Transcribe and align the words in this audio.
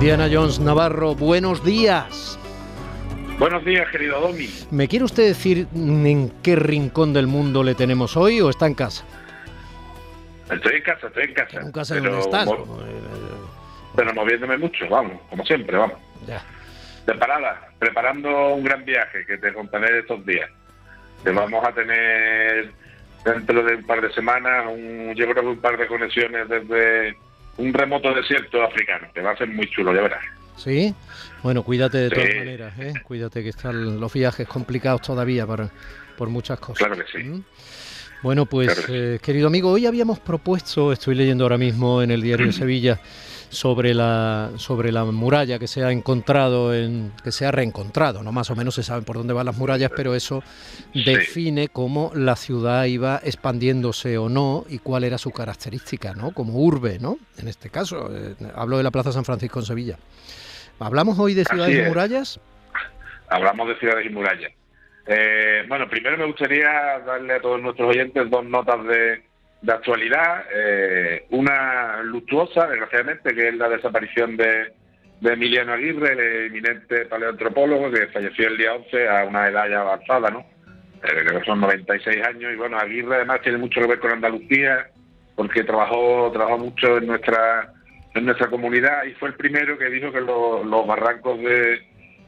Indiana 0.00 0.30
Jones 0.32 0.58
Navarro, 0.58 1.14
buenos 1.14 1.62
días. 1.62 2.38
Buenos 3.38 3.62
días, 3.66 3.86
querido 3.90 4.18
Domi. 4.18 4.48
¿Me 4.70 4.88
quiere 4.88 5.04
usted 5.04 5.24
decir 5.24 5.66
en 5.74 6.32
qué 6.42 6.56
rincón 6.56 7.12
del 7.12 7.26
mundo 7.26 7.62
le 7.62 7.74
tenemos 7.74 8.16
hoy 8.16 8.40
o 8.40 8.48
está 8.48 8.66
en 8.66 8.72
casa? 8.72 9.04
Estoy 10.50 10.76
en 10.76 10.82
casa, 10.84 11.06
estoy 11.06 11.24
en 11.24 11.34
casa. 11.34 11.60
¿En 11.60 11.70
casa 11.70 11.94
dónde 11.96 12.18
estás? 12.18 12.48
Pero 13.94 14.14
moviéndome 14.14 14.56
mucho, 14.56 14.88
vamos, 14.88 15.20
como 15.28 15.44
siempre, 15.44 15.76
vamos. 15.76 15.98
Ya. 16.26 16.42
De 17.06 17.14
parada, 17.16 17.68
preparando 17.78 18.54
un 18.54 18.64
gran 18.64 18.82
viaje 18.86 19.26
que 19.26 19.36
te 19.36 19.52
contaré 19.52 19.98
estos 19.98 20.24
días. 20.24 20.48
Que 21.22 21.30
vamos 21.30 21.62
a 21.62 21.72
tener 21.72 22.72
dentro 23.22 23.62
de 23.62 23.74
un 23.74 23.84
par 23.84 24.00
de 24.00 24.10
semanas, 24.14 24.64
un, 24.66 25.12
yo 25.14 25.26
creo 25.26 25.42
que 25.42 25.48
un 25.50 25.60
par 25.60 25.76
de 25.76 25.86
conexiones 25.86 26.48
desde 26.48 27.18
un 27.60 27.72
remoto 27.72 28.12
desierto 28.14 28.62
africano, 28.62 29.08
que 29.14 29.20
va 29.20 29.32
a 29.32 29.36
ser 29.36 29.48
muy 29.48 29.68
chulo, 29.70 29.94
ya 29.94 30.02
verás. 30.02 30.24
Sí, 30.56 30.94
bueno, 31.42 31.62
cuídate 31.62 31.98
de 31.98 32.10
todas 32.10 32.34
maneras, 32.36 32.78
¿eh? 32.78 32.92
cuídate 33.02 33.42
que 33.42 33.48
están 33.48 33.98
los 33.98 34.12
viajes 34.12 34.46
complicados 34.46 35.00
todavía 35.02 35.46
para, 35.46 35.70
por 36.16 36.28
muchas 36.28 36.58
cosas. 36.58 36.78
Claro 36.78 36.96
que 36.96 37.10
sí. 37.10 37.24
¿Mm? 37.24 37.44
Bueno, 38.22 38.44
pues 38.44 38.86
eh, 38.90 39.18
querido 39.22 39.46
amigo, 39.46 39.70
hoy 39.70 39.86
habíamos 39.86 40.18
propuesto, 40.20 40.92
estoy 40.92 41.14
leyendo 41.14 41.44
ahora 41.44 41.56
mismo 41.56 42.02
en 42.02 42.10
el 42.10 42.20
diario 42.20 42.46
de 42.46 42.52
Sevilla, 42.52 43.00
sobre 43.50 43.94
la 43.94 44.50
sobre 44.56 44.92
la 44.92 45.04
muralla 45.04 45.58
que 45.58 45.66
se 45.66 45.84
ha 45.84 45.90
encontrado 45.90 46.72
en 46.72 47.12
que 47.22 47.32
se 47.32 47.44
ha 47.44 47.50
reencontrado, 47.50 48.22
no 48.22 48.32
más 48.32 48.48
o 48.50 48.56
menos 48.56 48.76
se 48.76 48.82
saben 48.82 49.04
por 49.04 49.16
dónde 49.16 49.34
van 49.34 49.46
las 49.46 49.58
murallas, 49.58 49.90
pero 49.94 50.14
eso 50.14 50.42
define 50.94 51.68
cómo 51.68 52.12
la 52.14 52.36
ciudad 52.36 52.84
iba 52.84 53.20
expandiéndose 53.22 54.16
o 54.18 54.28
no 54.28 54.64
y 54.68 54.78
cuál 54.78 55.04
era 55.04 55.18
su 55.18 55.32
característica, 55.32 56.14
¿no? 56.14 56.30
Como 56.30 56.54
urbe, 56.60 56.98
¿no? 57.00 57.18
En 57.38 57.48
este 57.48 57.70
caso, 57.70 58.08
eh, 58.12 58.34
hablo 58.54 58.78
de 58.78 58.84
la 58.84 58.92
Plaza 58.92 59.12
San 59.12 59.24
Francisco 59.24 59.58
en 59.58 59.66
Sevilla. 59.66 59.98
¿Hablamos 60.78 61.18
hoy 61.18 61.34
de 61.34 61.44
ciudades 61.44 61.76
y 61.76 61.88
murallas? 61.88 62.40
Hablamos 63.28 63.68
de 63.68 63.78
ciudades 63.78 64.06
y 64.06 64.10
murallas. 64.10 64.52
Eh, 65.06 65.64
bueno, 65.68 65.88
primero 65.88 66.16
me 66.16 66.26
gustaría 66.26 66.70
darle 67.04 67.34
a 67.34 67.40
todos 67.40 67.60
nuestros 67.60 67.88
oyentes 67.88 68.30
dos 68.30 68.44
notas 68.44 68.84
de, 68.86 69.22
de 69.62 69.72
actualidad. 69.72 70.44
Eh, 70.54 71.26
una 71.30 72.02
luctuosa, 72.02 72.66
desgraciadamente, 72.66 73.34
que 73.34 73.48
es 73.48 73.54
la 73.54 73.68
desaparición 73.68 74.36
de, 74.36 74.72
de 75.20 75.32
Emiliano 75.32 75.72
Aguirre, 75.72 76.12
el 76.12 76.46
eminente 76.46 77.06
paleoantropólogo 77.06 77.90
que 77.90 78.06
falleció 78.08 78.48
el 78.48 78.56
día 78.56 78.74
11 78.74 79.08
a 79.08 79.24
una 79.24 79.48
edad 79.48 79.68
ya 79.68 79.80
avanzada, 79.80 80.30
¿no? 80.30 80.46
Eh, 81.02 81.24
que 81.26 81.44
son 81.44 81.60
96 81.60 82.26
años. 82.26 82.52
Y 82.52 82.56
bueno, 82.56 82.78
Aguirre 82.78 83.16
además 83.16 83.40
tiene 83.42 83.58
mucho 83.58 83.80
que 83.80 83.86
ver 83.86 84.00
con 84.00 84.12
Andalucía, 84.12 84.88
porque 85.34 85.64
trabajó, 85.64 86.30
trabajó 86.32 86.58
mucho 86.58 86.98
en 86.98 87.06
nuestra 87.06 87.72
en 88.14 88.24
nuestra 88.24 88.48
comunidad 88.48 89.04
y 89.04 89.12
fue 89.14 89.28
el 89.28 89.36
primero 89.36 89.78
que 89.78 89.88
dijo 89.88 90.10
que 90.10 90.20
los 90.20 90.86
barrancos 90.86 91.38
de, 91.40 91.80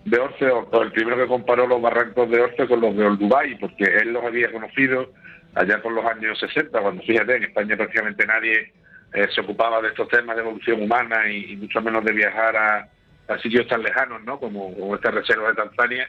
de 0.04 0.18
Orce, 0.18 0.50
o, 0.50 0.82
el 0.82 0.92
primero 0.92 1.16
que 1.16 1.26
comparó 1.26 1.66
los 1.66 1.80
barrancos 1.80 2.28
de 2.30 2.40
Orce 2.40 2.66
con 2.66 2.80
los 2.80 2.96
de 2.96 3.04
Olduvai, 3.04 3.58
porque 3.58 3.84
él 3.84 4.12
los 4.12 4.24
había 4.24 4.50
conocido 4.50 5.12
allá 5.54 5.80
por 5.82 5.92
los 5.92 6.04
años 6.04 6.38
60, 6.38 6.80
cuando 6.80 7.02
fíjate, 7.02 7.36
en 7.36 7.44
España 7.44 7.76
prácticamente 7.76 8.26
nadie 8.26 8.72
eh, 9.12 9.28
se 9.34 9.42
ocupaba 9.42 9.82
de 9.82 9.88
estos 9.88 10.08
temas 10.08 10.36
de 10.36 10.42
evolución 10.42 10.82
humana 10.82 11.30
y, 11.30 11.56
mucho 11.56 11.80
menos 11.82 12.04
de 12.04 12.12
viajar 12.12 12.56
a, 12.56 12.88
sitios 13.42 13.66
tan 13.66 13.82
lejanos, 13.82 14.22
¿no? 14.24 14.38
Como, 14.38 14.94
esta 14.94 15.10
reserva 15.10 15.48
de 15.48 15.54
Tanzania. 15.54 16.06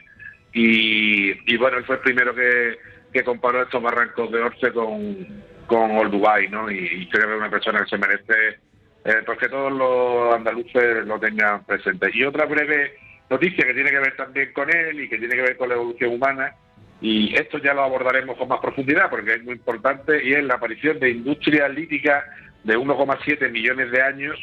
Y, 0.52 1.56
bueno, 1.56 1.78
él 1.78 1.84
fue 1.84 1.96
el 1.96 2.02
primero 2.02 2.34
que, 2.34 2.76
que 3.14 3.24
comparó 3.24 3.62
estos 3.62 3.82
barrancos 3.82 4.30
de 4.30 4.40
Orce 4.40 4.72
con, 4.72 5.26
con 5.66 5.90
Olduvai, 5.92 6.48
¿no? 6.48 6.70
Y, 6.70 7.08
creo 7.08 7.26
que 7.26 7.32
es 7.32 7.38
una 7.38 7.50
persona 7.50 7.80
que 7.80 7.88
se 7.88 7.98
merece 7.98 8.58
eh, 9.04 9.22
porque 9.24 9.48
todos 9.48 9.72
los 9.72 10.34
andaluces 10.34 11.06
lo 11.06 11.18
tengan 11.18 11.64
presente. 11.64 12.10
Y 12.12 12.24
otra 12.24 12.44
breve 12.46 12.94
noticia 13.30 13.66
que 13.66 13.74
tiene 13.74 13.90
que 13.90 13.98
ver 13.98 14.16
también 14.16 14.52
con 14.52 14.74
él 14.74 15.00
y 15.00 15.08
que 15.08 15.18
tiene 15.18 15.34
que 15.34 15.42
ver 15.42 15.56
con 15.56 15.68
la 15.68 15.74
evolución 15.74 16.12
humana 16.14 16.54
y 17.00 17.34
esto 17.34 17.58
ya 17.58 17.74
lo 17.74 17.82
abordaremos 17.82 18.36
con 18.36 18.48
más 18.48 18.60
profundidad 18.60 19.10
porque 19.10 19.34
es 19.34 19.44
muy 19.44 19.54
importante 19.54 20.24
y 20.24 20.32
es 20.32 20.44
la 20.44 20.54
aparición 20.54 20.98
de 21.00 21.10
industria 21.10 21.68
lítica 21.68 22.24
de 22.62 22.78
1,7 22.78 23.50
millones 23.50 23.90
de 23.90 24.02
años 24.02 24.38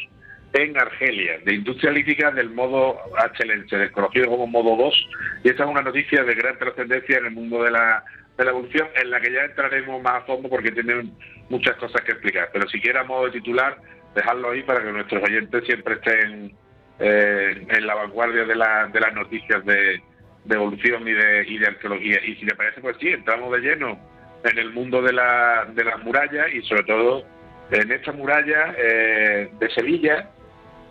en 0.53 0.77
Argelia, 0.77 1.39
de 1.45 1.53
industria 1.53 1.91
lítica 1.91 2.31
del 2.31 2.49
modo 2.49 2.99
HLense, 3.39 3.77
desconocido 3.77 4.27
como 4.27 4.47
modo 4.47 4.75
2, 4.75 5.09
y 5.43 5.49
esta 5.49 5.63
es 5.63 5.69
una 5.69 5.81
noticia 5.81 6.23
de 6.23 6.35
gran 6.35 6.57
trascendencia 6.57 7.17
en 7.17 7.27
el 7.27 7.31
mundo 7.31 7.63
de 7.63 7.71
la, 7.71 8.03
de 8.37 8.45
la 8.45 8.51
evolución, 8.51 8.87
en 9.01 9.11
la 9.11 9.21
que 9.21 9.31
ya 9.31 9.45
entraremos 9.45 10.01
más 10.01 10.21
a 10.21 10.25
fondo 10.25 10.49
porque 10.49 10.71
tienen 10.71 11.13
muchas 11.49 11.75
cosas 11.77 12.01
que 12.01 12.11
explicar. 12.11 12.49
Pero 12.51 12.67
si 12.67 12.81
quiera 12.81 13.03
modo 13.03 13.25
de 13.25 13.31
titular, 13.31 13.77
dejarlo 14.13 14.51
ahí 14.51 14.61
para 14.63 14.83
que 14.83 14.91
nuestros 14.91 15.23
oyentes 15.23 15.63
siempre 15.65 15.95
estén 15.95 16.53
eh, 17.01 17.65
en 17.67 17.87
la 17.87 17.95
vanguardia 17.95 18.45
de, 18.45 18.55
la, 18.55 18.87
de 18.87 18.99
las 18.99 19.13
noticias 19.13 19.65
de, 19.65 20.01
de 20.45 20.55
evolución 20.55 21.07
y 21.07 21.13
de, 21.13 21.45
y 21.47 21.57
de 21.57 21.67
arqueología. 21.67 22.23
Y 22.23 22.35
si 22.35 22.45
le 22.45 22.55
parece, 22.55 22.81
pues 22.81 22.95
sí, 22.99 23.09
entramos 23.09 23.51
de 23.51 23.59
lleno 23.59 23.99
en 24.43 24.57
el 24.57 24.71
mundo 24.71 25.01
de, 25.01 25.13
la, 25.13 25.67
de 25.73 25.83
las 25.83 26.01
murallas 26.03 26.47
y 26.53 26.61
sobre 26.63 26.83
todo 26.83 27.23
en 27.71 27.91
esta 27.91 28.11
muralla 28.11 28.75
eh, 28.77 29.49
de 29.59 29.69
Sevilla, 29.71 30.29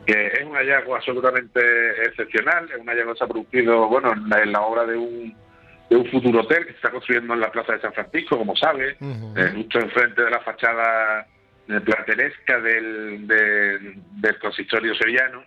que 0.06 0.26
es 0.28 0.44
un 0.44 0.54
hallazgo 0.54 0.96
absolutamente 0.96 1.60
excepcional, 2.06 2.68
es 2.72 2.80
un 2.80 2.86
hallazgo 2.86 3.12
que 3.12 3.18
se 3.18 3.24
ha 3.24 3.28
producido 3.28 3.88
bueno, 3.88 4.12
en 4.12 4.52
la, 4.52 4.60
obra 4.62 4.86
de 4.86 4.96
un, 4.96 5.36
de 5.90 5.96
un 5.96 6.06
futuro 6.06 6.40
hotel 6.40 6.64
que 6.64 6.72
se 6.72 6.76
está 6.76 6.90
construyendo 6.90 7.34
en 7.34 7.40
la 7.40 7.52
Plaza 7.52 7.74
de 7.74 7.80
San 7.80 7.92
Francisco, 7.92 8.38
como 8.38 8.56
sabe, 8.56 8.96
eh, 9.00 9.52
justo 9.54 9.78
enfrente 9.78 10.22
de 10.22 10.30
la 10.30 10.40
fachada 10.40 11.26
platelesca 11.84 12.60
del, 12.60 13.26
del 13.28 14.38
consistorio 14.40 14.94
sevillano. 14.94 15.44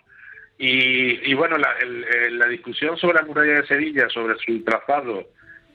Y, 0.58 1.34
bueno, 1.34 1.58
la, 1.58 2.48
discusión 2.48 2.98
sobre 2.98 3.20
la 3.20 3.26
muralla 3.26 3.62
de 3.62 3.68
Sevilla, 3.68 4.08
sobre 4.10 4.36
su 4.38 4.64
trazado 4.64 5.28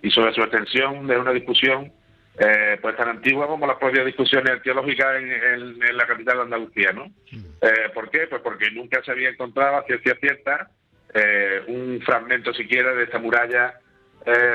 y 0.02 0.10
sobre 0.10 0.32
su 0.32 0.42
extensión, 0.42 1.10
es 1.10 1.18
una 1.18 1.32
discusión 1.32 1.92
eh, 2.38 2.78
pues 2.80 2.96
tan 2.96 3.08
antigua 3.08 3.48
como 3.48 3.66
las 3.66 3.76
propias 3.76 4.06
discusiones 4.06 4.52
arqueológicas 4.52 5.16
en, 5.16 5.78
la 5.96 6.06
capital 6.06 6.36
de 6.36 6.42
Andalucía, 6.44 6.92
¿no? 6.92 7.06
Mm. 7.06 7.44
Eh, 7.60 7.90
¿Por 7.92 8.08
qué? 8.10 8.28
Pues 8.28 8.40
porque 8.42 8.70
nunca 8.70 9.02
se 9.02 9.10
había 9.10 9.30
encontrado 9.30 9.78
a 9.78 9.84
ciencia 9.84 10.16
cierta 10.20 10.70
eh, 11.12 11.62
un 11.66 12.00
fragmento 12.06 12.54
siquiera 12.54 12.94
de 12.94 13.04
esta 13.04 13.18
muralla 13.18 13.74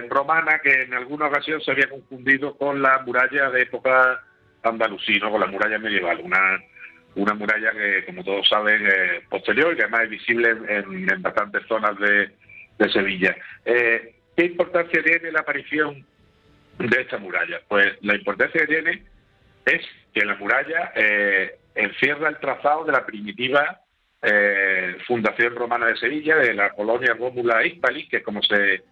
romana 0.07 0.59
que 0.59 0.83
en 0.83 0.93
alguna 0.93 1.27
ocasión 1.27 1.59
se 1.61 1.71
había 1.71 1.89
confundido 1.89 2.55
con 2.57 2.81
la 2.81 2.99
muralla 2.99 3.49
de 3.49 3.63
época 3.63 4.21
andalusí, 4.61 5.17
¿no? 5.17 5.31
con 5.31 5.39
la 5.39 5.47
muralla 5.47 5.79
medieval, 5.79 6.19
una 6.21 6.59
una 7.15 7.33
muralla 7.33 7.71
que, 7.71 8.05
como 8.05 8.23
todos 8.23 8.47
saben, 8.47 8.85
es 8.85 9.27
posterior 9.29 9.73
y 9.73 9.75
que 9.75 9.83
además 9.83 10.03
es 10.03 10.09
visible 10.09 10.49
en, 10.67 11.21
bastantes 11.21 11.65
zonas 11.67 11.97
de, 11.99 12.31
Sevilla. 12.91 13.33
Eh, 13.63 14.15
¿Qué 14.35 14.43
importancia 14.45 15.01
tiene 15.01 15.31
la 15.31 15.39
aparición 15.39 16.05
de 16.79 17.01
esta 17.01 17.17
muralla? 17.17 17.61
Pues 17.69 17.93
la 18.01 18.15
importancia 18.15 18.59
que 18.59 18.67
tiene 18.67 19.03
es 19.65 19.81
que 20.13 20.25
la 20.25 20.35
muralla 20.35 20.91
eh, 20.93 21.55
encierra 21.75 22.27
el 22.27 22.39
trazado 22.39 22.83
de 22.83 22.91
la 22.91 23.05
primitiva 23.05 23.79
eh, 24.21 24.97
fundación 25.07 25.55
romana 25.55 25.85
de 25.85 25.95
Sevilla, 25.95 26.35
de 26.35 26.53
la 26.53 26.71
colonia 26.71 27.13
Rómula 27.13 27.65
Hispali, 27.65 28.09
que 28.09 28.17
es 28.17 28.23
como 28.23 28.43
se, 28.43 28.83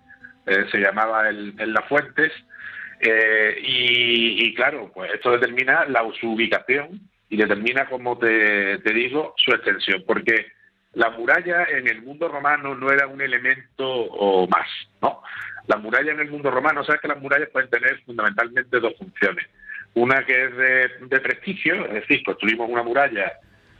se 0.45 0.77
llamaba 0.77 1.27
en, 1.27 1.73
Las 1.73 1.85
Fuentes. 1.89 2.31
Y, 3.01 4.45
y, 4.45 4.53
claro, 4.53 4.89
pues 4.93 5.11
esto 5.13 5.31
determina 5.31 5.83
la, 5.85 6.07
su 6.17 6.31
ubicación 6.31 7.10
y 7.31 7.37
determina, 7.37 7.87
como 7.87 8.17
te, 8.17 8.77
digo, 8.93 9.33
su 9.37 9.51
extensión, 9.51 10.03
porque 10.05 10.47
la 10.93 11.09
muralla 11.11 11.63
en 11.63 11.87
el 11.87 12.01
mundo 12.01 12.27
romano 12.27 12.75
no 12.75 12.91
era 12.91 13.07
un 13.07 13.21
elemento 13.21 13.87
o 13.87 14.45
más, 14.49 14.67
¿no? 15.01 15.23
La 15.67 15.77
muralla 15.77 16.11
en 16.11 16.19
el 16.19 16.29
mundo 16.29 16.51
romano, 16.51 16.83
sabes 16.83 16.99
que 16.99 17.07
las 17.07 17.21
murallas 17.21 17.47
pueden 17.49 17.69
tener 17.69 18.01
fundamentalmente 18.03 18.81
dos 18.81 18.93
funciones. 18.97 19.47
Una 19.93 20.25
que 20.25 20.43
es 20.43 20.57
de, 21.09 21.19
prestigio, 21.21 21.85
es 21.85 21.93
decir, 21.93 22.21
construimos 22.25 22.69
una 22.69 22.83
muralla 22.83 23.31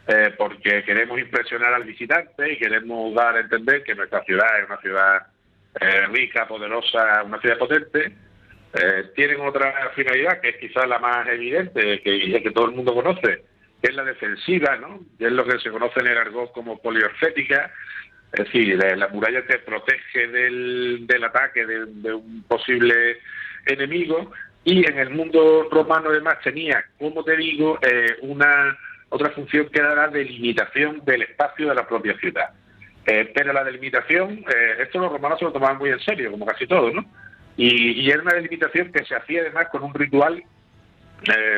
eh, 0.08 0.34
porque 0.38 0.84
queremos 0.86 1.20
impresionar 1.20 1.74
al 1.74 1.84
visitante 1.84 2.54
y 2.54 2.58
queremos 2.58 3.14
dar 3.14 3.36
a 3.36 3.42
entender 3.42 3.84
que 3.84 3.96
nuestra 3.96 4.24
ciudad 4.24 4.48
es 4.62 4.66
una 4.68 4.80
ciudad 4.80 5.28
eh, 5.78 6.08
rica, 6.08 6.48
poderosa, 6.48 7.24
una 7.24 7.42
ciudad 7.42 7.58
potente. 7.58 8.16
Tienen 9.16 9.42
otra 9.42 9.92
finalidad 9.96 10.40
que 10.40 10.50
es 10.50 10.58
quizás 10.58 10.88
la 10.88 11.00
más 11.00 11.28
evidente, 11.28 12.02
que, 12.02 12.42
que 12.42 12.52
todo 12.52 12.66
el 12.66 12.76
mundo 12.76 12.94
conoce, 12.94 13.44
que 13.82 13.90
es 13.90 13.96
la 13.96 14.04
defensiva, 14.04 14.78
¿no? 14.78 15.02
es 15.20 15.32
lo 15.32 15.46
que 15.46 15.60
se 15.60 15.72
conoce 15.72 16.00
en 16.00 16.08
el 16.08 16.18
argot 16.18 16.52
como 16.54 16.82
poliorcética, 16.82 17.72
es 18.34 18.46
decir, 18.46 18.78
la, 18.78 19.08
muralla 19.10 19.46
te 19.46 19.60
protege 19.60 20.28
del, 20.28 21.06
del 21.06 21.24
ataque 21.24 21.66
de, 21.66 21.86
de, 21.86 22.14
un 22.14 22.44
posible 22.44 23.20
enemigo 23.66 24.32
y 24.64 24.88
en 24.90 25.00
el 25.00 25.10
mundo 25.10 25.68
romano 25.70 26.10
además 26.10 26.38
tenía, 26.44 26.86
como 26.98 27.24
te 27.24 27.36
digo, 27.36 27.78
eh, 27.82 28.18
una 28.22 28.78
otra 29.10 29.32
función 29.32 29.68
que 29.70 29.80
era 29.80 29.96
la 29.96 30.08
delimitación 30.08 31.04
del 31.04 31.24
espacio 31.24 31.70
de 31.70 31.76
la 31.76 31.88
propia 31.88 32.18
ciudad. 32.18 32.52
Eh, 33.06 33.32
pero 33.34 33.52
la 33.52 33.64
delimitación, 33.64 34.46
eh, 34.48 34.78
esto 34.80 35.00
los 35.00 35.12
romanos 35.12 35.40
se 35.40 35.46
lo 35.46 35.52
tomaban 35.52 35.80
muy 35.80 35.90
en 35.90 36.00
serio, 36.00 36.32
como 36.32 36.46
casi 36.46 36.68
todo, 36.68 36.92
¿no? 36.92 37.04
Y, 37.62 38.02
y 38.02 38.10
era 38.10 38.22
una 38.22 38.34
delimitación 38.34 38.92
que 38.92 39.06
se 39.06 39.16
hacía 39.16 39.42
además 39.42 39.68
con 39.72 39.84
un 39.84 39.94
ritual 39.94 40.44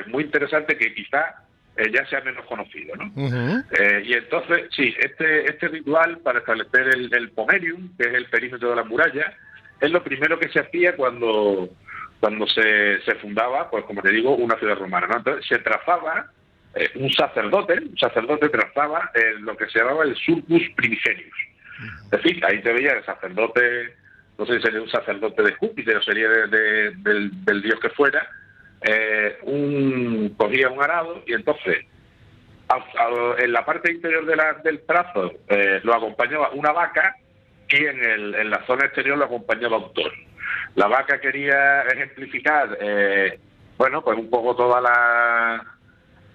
muy 0.07 0.25
interesante 0.25 0.77
que 0.77 0.93
quizá 0.93 1.43
eh, 1.75 1.91
ya 1.91 2.05
sea 2.05 2.21
menos 2.21 2.45
conocido. 2.45 2.95
¿no? 2.95 3.11
Eh, 3.71 4.03
y 4.05 4.13
entonces, 4.13 4.67
sí, 4.75 4.93
este, 4.99 5.49
este 5.49 5.69
ritual 5.69 6.19
para 6.19 6.39
establecer 6.39 6.87
el, 6.89 7.11
el 7.11 7.31
pomerium, 7.31 7.95
que 7.97 8.09
es 8.09 8.13
el 8.13 8.25
perímetro 8.27 8.69
de 8.69 8.75
la 8.75 8.83
muralla, 8.83 9.35
es 9.81 9.89
lo 9.89 10.03
primero 10.03 10.37
que 10.37 10.49
se 10.49 10.59
hacía 10.59 10.95
cuando, 10.95 11.69
cuando 12.19 12.45
se, 12.45 13.01
se 13.01 13.15
fundaba, 13.15 13.71
pues 13.71 13.85
como 13.85 14.03
te 14.03 14.11
digo, 14.11 14.35
una 14.35 14.55
ciudad 14.59 14.77
romana. 14.77 15.07
¿no? 15.07 15.17
Entonces 15.17 15.47
se 15.47 15.57
trazaba 15.59 16.27
eh, 16.75 16.91
un 16.93 17.11
sacerdote, 17.11 17.79
un 17.79 17.97
sacerdote 17.97 18.49
trazaba 18.49 19.11
lo 19.39 19.57
que 19.57 19.67
se 19.69 19.79
llamaba 19.79 20.03
el 20.03 20.15
surcus 20.15 20.61
primigenius. 20.75 21.37
Es 22.05 22.11
decir, 22.11 22.45
ahí 22.45 22.61
te 22.61 22.71
veía 22.71 22.91
el 22.91 23.03
sacerdote, 23.03 23.95
no 24.37 24.45
sé 24.45 24.55
si 24.57 24.61
sería 24.61 24.81
un 24.81 24.89
sacerdote 24.89 25.43
de 25.43 25.53
Júpiter 25.53 25.97
o 25.97 26.03
sería 26.03 26.29
de, 26.29 26.91
del, 26.97 27.45
del 27.45 27.61
dios 27.61 27.79
que 27.79 27.89
fuera, 27.89 28.27
eh, 28.81 29.37
un, 29.43 30.33
cogía 30.37 30.69
un 30.69 30.81
arado 30.81 31.23
y 31.25 31.33
entonces 31.33 31.85
en 33.37 33.51
la 33.51 33.65
parte 33.65 33.91
interior 33.91 34.25
de 34.25 34.35
la, 34.35 34.53
del 34.63 34.81
trazo 34.81 35.31
eh, 35.47 35.79
lo 35.83 35.93
acompañaba 35.93 36.49
una 36.51 36.71
vaca 36.71 37.15
y 37.69 37.77
en, 37.77 38.03
el, 38.03 38.35
en 38.35 38.49
la 38.49 38.65
zona 38.65 38.85
exterior 38.85 39.17
lo 39.17 39.25
acompañaba 39.25 39.77
un 39.77 39.93
toro. 39.93 40.11
La 40.75 40.87
vaca 40.87 41.19
quería 41.19 41.81
ejemplificar, 41.83 42.77
eh, 42.81 43.39
bueno, 43.77 44.03
pues 44.03 44.17
un 44.17 44.29
poco 44.29 44.55
toda 44.55 44.81
la, 44.81 45.72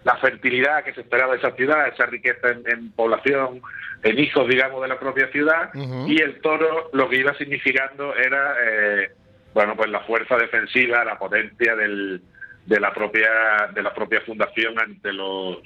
la 0.08 0.16
fertilidad 0.16 0.84
que 0.84 0.94
se 0.94 1.02
esperaba 1.02 1.32
de 1.32 1.38
esa 1.38 1.54
ciudad, 1.54 1.86
esa 1.86 2.06
riqueza 2.06 2.48
en, 2.64 2.92
población, 2.92 3.60
en 4.02 4.18
hijos, 4.18 4.48
digamos, 4.48 4.80
de 4.80 4.88
la 4.88 4.98
propia 4.98 5.28
ciudad, 5.28 5.68
y 5.74 6.22
el 6.22 6.40
toro 6.40 6.88
lo 6.94 7.10
que 7.10 7.16
iba 7.16 7.34
significando 7.34 8.16
era, 8.16 8.54
eh, 8.64 9.10
bueno, 9.52 9.76
pues 9.76 9.90
la 9.90 10.00
fuerza 10.00 10.38
defensiva, 10.38 11.04
la 11.04 11.18
potencia 11.18 11.76
del, 11.76 12.22
de 12.64 12.80
la 12.80 12.94
propia 12.94 13.28
de 13.74 13.82
la 13.82 13.92
propia 13.92 14.22
fundación 14.22 14.78
ante 14.80 15.12
los, 15.12 15.58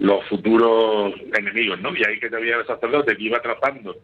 los 0.00 0.22
futuros 0.26 1.14
enemigos, 1.34 1.80
¿no? 1.80 1.96
Y 1.96 2.04
ahí 2.04 2.20
que 2.20 2.26
había 2.26 2.56
el 2.56 2.66
sacerdote 2.66 3.16
que 3.16 3.22
iba 3.22 3.40
trazando 3.40 3.96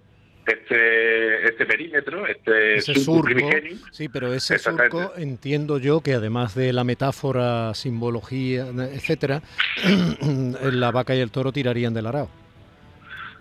este 0.46 1.48
este 1.48 1.66
perímetro, 1.66 2.26
este 2.26 2.76
ese 2.76 2.94
surco, 2.94 3.50
sí, 3.90 4.08
pero 4.08 4.32
ese 4.32 4.58
surco 4.58 5.12
entiendo 5.16 5.78
yo 5.78 6.00
que 6.00 6.14
además 6.14 6.54
de 6.54 6.72
la 6.72 6.84
metáfora, 6.84 7.74
simbología, 7.74 8.66
etcétera, 8.66 9.42
la 10.62 10.90
vaca 10.90 11.14
y 11.14 11.20
el 11.20 11.30
toro 11.30 11.52
tirarían 11.52 11.94
del 11.94 12.06
arado. 12.06 12.28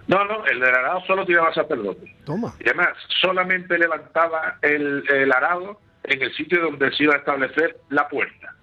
No, 0.08 0.26
no, 0.26 0.46
el 0.46 0.60
del 0.60 0.74
arado 0.74 1.02
solo 1.08 1.26
tiraba 1.26 1.54
sacerdote. 1.54 2.14
Toma. 2.26 2.54
Y 2.60 2.68
además 2.68 2.90
solamente 3.22 3.78
levantaba 3.78 4.58
el, 4.62 5.04
el 5.10 5.32
arado 5.32 5.80
en 6.04 6.22
el 6.22 6.34
sitio 6.36 6.62
donde 6.62 6.92
se 6.92 7.04
iba 7.04 7.16
a 7.16 7.18
establecer 7.18 7.78
la 7.90 8.08
puerta. 8.08 8.54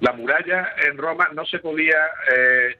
La 0.00 0.12
muralla 0.12 0.74
en 0.86 0.96
Roma 0.98 1.28
no 1.34 1.44
se 1.46 1.58
podía 1.58 1.98
eh, 2.34 2.76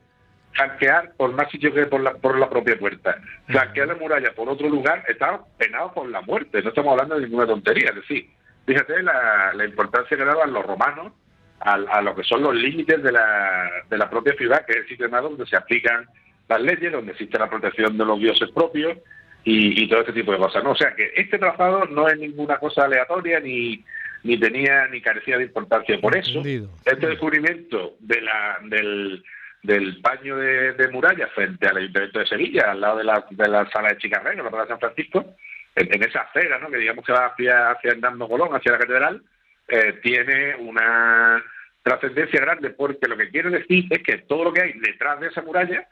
flanquear 0.55 1.13
por 1.17 1.33
más 1.33 1.51
sitio 1.51 1.73
que 1.75 1.87
por 1.87 2.01
la, 2.01 2.15
por 2.15 2.39
la 2.39 2.49
propia 2.49 2.79
puerta. 2.79 3.17
Flanquear 3.47 3.89
la 3.89 3.95
muralla 3.97 4.33
por 4.35 4.49
otro 4.49 4.69
lugar 4.69 5.05
estaba 5.09 5.45
penado 5.59 5.93
por 5.93 6.09
la 6.09 6.21
muerte. 6.23 6.63
No 6.63 6.71
estamos 6.71 6.93
hablando 6.93 7.17
de 7.17 7.23
ninguna 7.27 7.47
tontería. 7.47 7.91
Es 7.91 7.97
decir, 7.97 8.31
fíjate 8.67 9.03
la, 9.03 9.65
importancia 9.65 10.17
que 10.17 10.25
daban 10.25 10.53
los 10.53 10.65
romanos 10.65 11.13
a, 11.61 12.03
lo 12.03 12.15
que 12.15 12.25
son 12.25 12.43
los 12.43 12.55
límites 12.55 13.03
de 13.03 13.13
la, 13.13 13.71
de 13.89 13.99
la 13.99 14.11
propia 14.11 14.35
ciudad, 14.35 14.67
que 14.67 14.73
es 14.73 14.79
el 14.79 14.89
sitio 14.89 15.09
donde 15.09 15.47
se 15.47 15.57
aplican 15.57 16.07
las 16.49 16.61
leyes, 16.61 16.93
donde 16.93 17.13
existe 17.13 17.39
la 17.39 17.49
protección 17.49 17.97
de 17.97 18.05
los 18.05 18.19
dioses 18.19 18.51
propios 18.51 18.99
y, 19.45 19.89
todo 19.89 20.01
este 20.01 20.13
tipo 20.13 20.33
de 20.33 20.39
cosas. 20.39 20.63
¿no? 20.63 20.73
O 20.73 20.77
sea 20.77 20.95
que 20.95 21.11
este 21.17 21.39
trazado 21.39 21.87
no 21.87 22.09
es 22.09 22.19
ninguna 22.19 22.59
cosa 22.59 22.85
aleatoria 22.85 23.41
ni 23.41 23.85
ni 24.25 24.39
tenía 24.39 24.87
ni 24.89 25.03
carecía 25.03 25.37
de 25.37 25.45
importancia. 25.45 26.01
Por 26.01 26.17
eso, 26.17 26.41
este 26.41 27.07
descubrimiento 27.07 27.95
de 28.01 28.23
la, 28.23 28.59
del, 28.63 29.23
del 29.65 30.01
paño 30.03 30.37
de, 30.37 30.89
muralla 30.93 31.27
frente 31.29 31.67
al 31.67 31.79
Ayuntamiento 31.79 32.19
de 32.19 32.27
Sevilla, 32.27 32.71
al 32.71 32.83
lado 32.83 32.99
de 32.99 33.05
la, 33.05 33.25
de 33.31 33.49
la 33.49 33.69
sala 33.71 33.89
de 33.89 33.99
Chicarreno, 33.99 34.45
la 34.45 34.51
Plaza 34.51 34.69
San 34.69 34.79
Francisco, 34.79 35.35
en, 35.75 36.03
esa 36.03 36.21
acera, 36.21 36.59
¿no? 36.59 36.69
que 36.69 36.77
digamos 36.77 37.05
que 37.05 37.13
va 37.13 37.27
hacia, 37.27 37.71
hacia 37.71 37.93
Hernando 37.93 38.29
Colón, 38.29 38.55
hacia 38.55 38.73
la 38.73 38.79
catedral, 38.79 39.23
eh, 39.67 39.99
tiene 40.03 40.55
una 40.57 41.43
trascendencia 41.83 42.41
grande 42.41 42.71
porque 42.71 43.09
lo 43.09 43.17
que 43.17 43.31
quiere 43.31 43.49
decir 43.49 43.87
es 43.89 44.03
que 44.03 44.19
todo 44.19 44.45
lo 44.45 44.53
que 44.53 44.63
hay 44.63 44.73
detrás 44.75 45.19
de 45.21 45.29
esa 45.29 45.41
muralla 45.41 45.89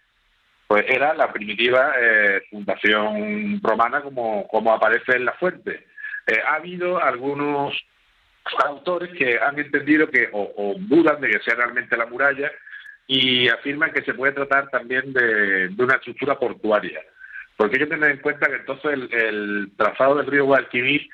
pues 0.67 0.85
era 0.89 1.15
la 1.15 1.33
primitiva 1.33 1.95
eh, 1.99 2.43
fundación 2.51 3.59
romana 3.63 4.03
como, 4.03 4.47
como 4.49 4.73
aparece 4.73 5.17
en 5.17 5.25
la 5.25 5.33
fuente. 5.33 5.87
Eh, 6.27 6.41
ha 6.47 6.57
habido 6.57 7.03
algunos 7.03 7.75
autores 8.67 9.11
que 9.17 9.39
han 9.39 9.59
entendido 9.59 10.11
que 10.11 10.29
o, 10.33 10.75
dudan 10.79 11.21
de 11.21 11.31
que 11.31 11.41
sea 11.41 11.55
realmente 11.55 11.97
la 11.97 12.07
muralla 12.07 12.51
y 13.07 13.49
afirman 13.49 13.93
que 13.93 14.03
se 14.03 14.15
puede 14.15 14.33
tratar 14.33 14.69
también 14.71 15.13
de, 15.13 15.71
una 15.79 15.97
estructura 15.97 16.39
portuaria. 16.39 17.01
Porque 17.57 17.77
hay 17.77 17.85
que 17.85 17.95
tener 17.95 18.11
en 18.11 18.19
cuenta 18.19 18.47
que 18.47 18.57
entonces 18.57 18.99
el, 19.11 19.73
trazado 19.77 20.17
del 20.17 20.27
río 20.27 20.47
Guadalquivir 20.47 21.09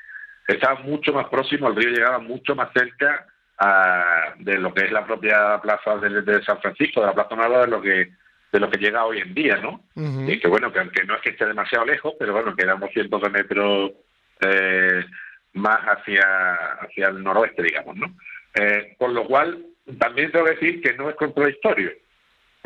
estaba 0.47 0.79
mucho 0.81 1.13
más 1.13 1.27
próximo, 1.27 1.67
el 1.67 1.75
río 1.75 1.89
llegaba 1.89 2.19
mucho 2.19 2.55
más 2.55 2.69
cerca 2.73 3.27
a, 3.57 4.33
de 4.39 4.57
lo 4.57 4.73
que 4.73 4.85
es 4.85 4.91
la 4.91 5.05
propia 5.05 5.59
plaza 5.61 5.97
de, 5.97 6.43
San 6.43 6.59
Francisco, 6.61 7.01
de 7.01 7.07
la 7.07 7.13
Plaza 7.13 7.35
Nueva, 7.35 7.61
de 7.61 7.67
lo 7.67 7.81
que 7.81 8.11
de 8.51 8.59
lo 8.59 8.67
que 8.71 8.79
llega 8.79 9.05
hoy 9.05 9.19
en 9.19 9.35
día, 9.35 9.57
¿no? 9.57 9.83
Y 9.95 10.39
que 10.39 10.47
bueno, 10.47 10.71
que 10.71 10.79
aunque 10.79 11.03
no 11.03 11.15
es 11.15 11.21
que 11.21 11.29
esté 11.29 11.45
demasiado 11.45 11.85
lejos, 11.85 12.15
pero 12.17 12.33
bueno, 12.33 12.55
quedamos 12.55 12.89
cientos 12.91 13.21
de 13.21 13.29
metros 13.29 13.91
eh, 14.41 15.05
más 15.53 15.79
hacia, 15.81 16.53
hacia 16.81 17.09
el 17.09 17.21
noroeste, 17.21 17.61
digamos, 17.61 17.95
¿no? 17.95 18.07
Eh, 18.55 18.95
con 18.97 19.13
lo 19.13 19.25
cual, 19.25 19.63
también 19.97 20.31
tengo 20.31 20.45
que 20.45 20.51
decir 20.51 20.81
que 20.81 20.93
no 20.93 21.09
es 21.09 21.15
contradictorio, 21.15 21.91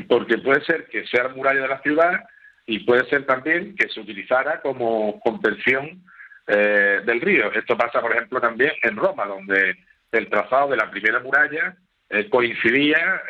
porque 0.08 0.38
puede 0.38 0.64
ser 0.66 0.88
que 0.88 1.06
sea 1.08 1.24
la 1.24 1.30
muralla 1.30 1.62
de 1.62 1.68
la 1.68 1.82
ciudad 1.82 2.24
y 2.66 2.80
puede 2.80 3.08
ser 3.10 3.26
también 3.26 3.76
que 3.76 3.90
se 3.90 4.00
utilizara 4.00 4.62
como 4.62 5.20
contención 5.22 6.04
eh, 6.48 7.02
del 7.06 7.22
río. 7.22 7.52
Esto 7.52 7.78
pasa, 7.78 8.02
por 8.02 8.12
ejemplo, 8.12 8.42
también 8.42 8.72
en 8.82 8.96
Roma, 8.96 9.26
donde 9.26 9.78
el 10.12 10.30
trazado 10.30 10.70
de 10.70 10.78
la 10.78 10.90
primera 10.92 11.20
muralla 11.20 11.76
eh, 12.10 12.30
coincidía, 12.30 13.24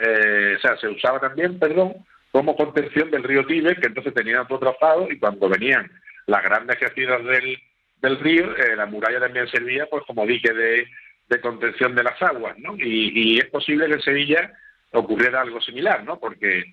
o 0.57 0.59
sea, 0.59 0.77
se 0.77 0.87
usaba 0.87 1.19
también, 1.19 1.59
perdón, 1.59 1.93
como 2.33 2.55
contención 2.55 3.11
del 3.11 3.23
río 3.23 3.45
Tíber, 3.45 3.79
que 3.79 3.87
entonces 3.87 4.13
tenía 4.13 4.41
otro 4.41 4.57
trazado 4.57 5.09
y 5.11 5.19
cuando 5.19 5.47
venían 5.47 5.89
las 6.25 6.43
grandes 6.43 6.77
crecidas 6.77 7.23
del, 7.23 7.59
del 8.01 8.19
río, 8.19 8.57
eh, 8.57 8.75
la 8.75 8.87
muralla 8.87 9.19
también 9.19 9.47
servía 9.47 9.85
pues 9.85 10.03
como 10.05 10.25
dique 10.25 10.51
de, 10.51 10.87
contención 11.41 11.95
de 11.95 12.03
las 12.03 12.21
aguas, 12.21 12.57
¿no? 12.59 12.75
Y, 12.77 13.39
es 13.39 13.45
posible 13.45 13.87
que 13.87 13.93
en 13.93 14.01
Sevilla 14.01 14.53
ocurriera 14.91 15.41
algo 15.41 15.61
similar, 15.61 16.03
¿no? 16.03 16.19
Porque 16.19 16.63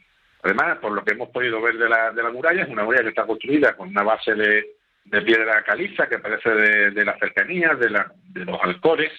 además, 0.42 0.78
por 0.78 0.92
lo 0.92 1.04
que 1.04 1.12
hemos 1.12 1.30
podido 1.30 1.60
ver 1.60 1.78
de 1.78 1.88
la, 1.88 2.12
de 2.12 2.22
la 2.22 2.30
muralla, 2.30 2.62
es 2.62 2.68
una 2.68 2.84
muralla 2.84 3.04
que 3.04 3.10
está 3.10 3.26
construida 3.26 3.76
con 3.76 3.88
una 3.88 4.02
base 4.02 4.34
de, 4.34 4.66
piedra 5.24 5.64
caliza 5.64 6.08
que 6.08 6.16
aparece 6.16 6.50
de, 6.50 6.90
de 6.92 7.04
las 7.04 7.18
cercanías, 7.18 7.78
de, 7.78 7.90
la, 7.90 8.12
de 8.28 8.44
los 8.44 8.60
alcores, 8.62 9.10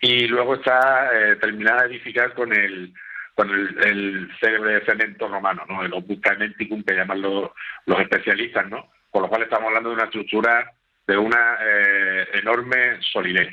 y 0.00 0.26
luego 0.26 0.56
está 0.56 1.10
eh, 1.12 1.36
terminada 1.36 1.82
de 1.82 1.94
edificar 1.94 2.34
con 2.34 2.52
el 2.52 2.92
con 3.34 3.50
el, 3.50 3.84
el 3.84 4.30
célebre 4.40 4.84
cemento 4.84 5.28
romano, 5.28 5.64
¿no? 5.68 5.84
El 5.84 5.92
opus 5.92 6.20
que 6.20 6.94
llaman 6.94 7.20
los, 7.20 7.50
especialistas, 7.98 8.68
¿no? 8.68 8.90
Por 9.10 9.22
lo 9.22 9.28
cual 9.28 9.42
estamos 9.42 9.68
hablando 9.68 9.90
de 9.90 9.96
una 9.96 10.04
estructura 10.04 10.72
de 11.06 11.16
una 11.16 11.58
eh, 11.60 12.28
enorme 12.34 12.98
solidez. 13.12 13.48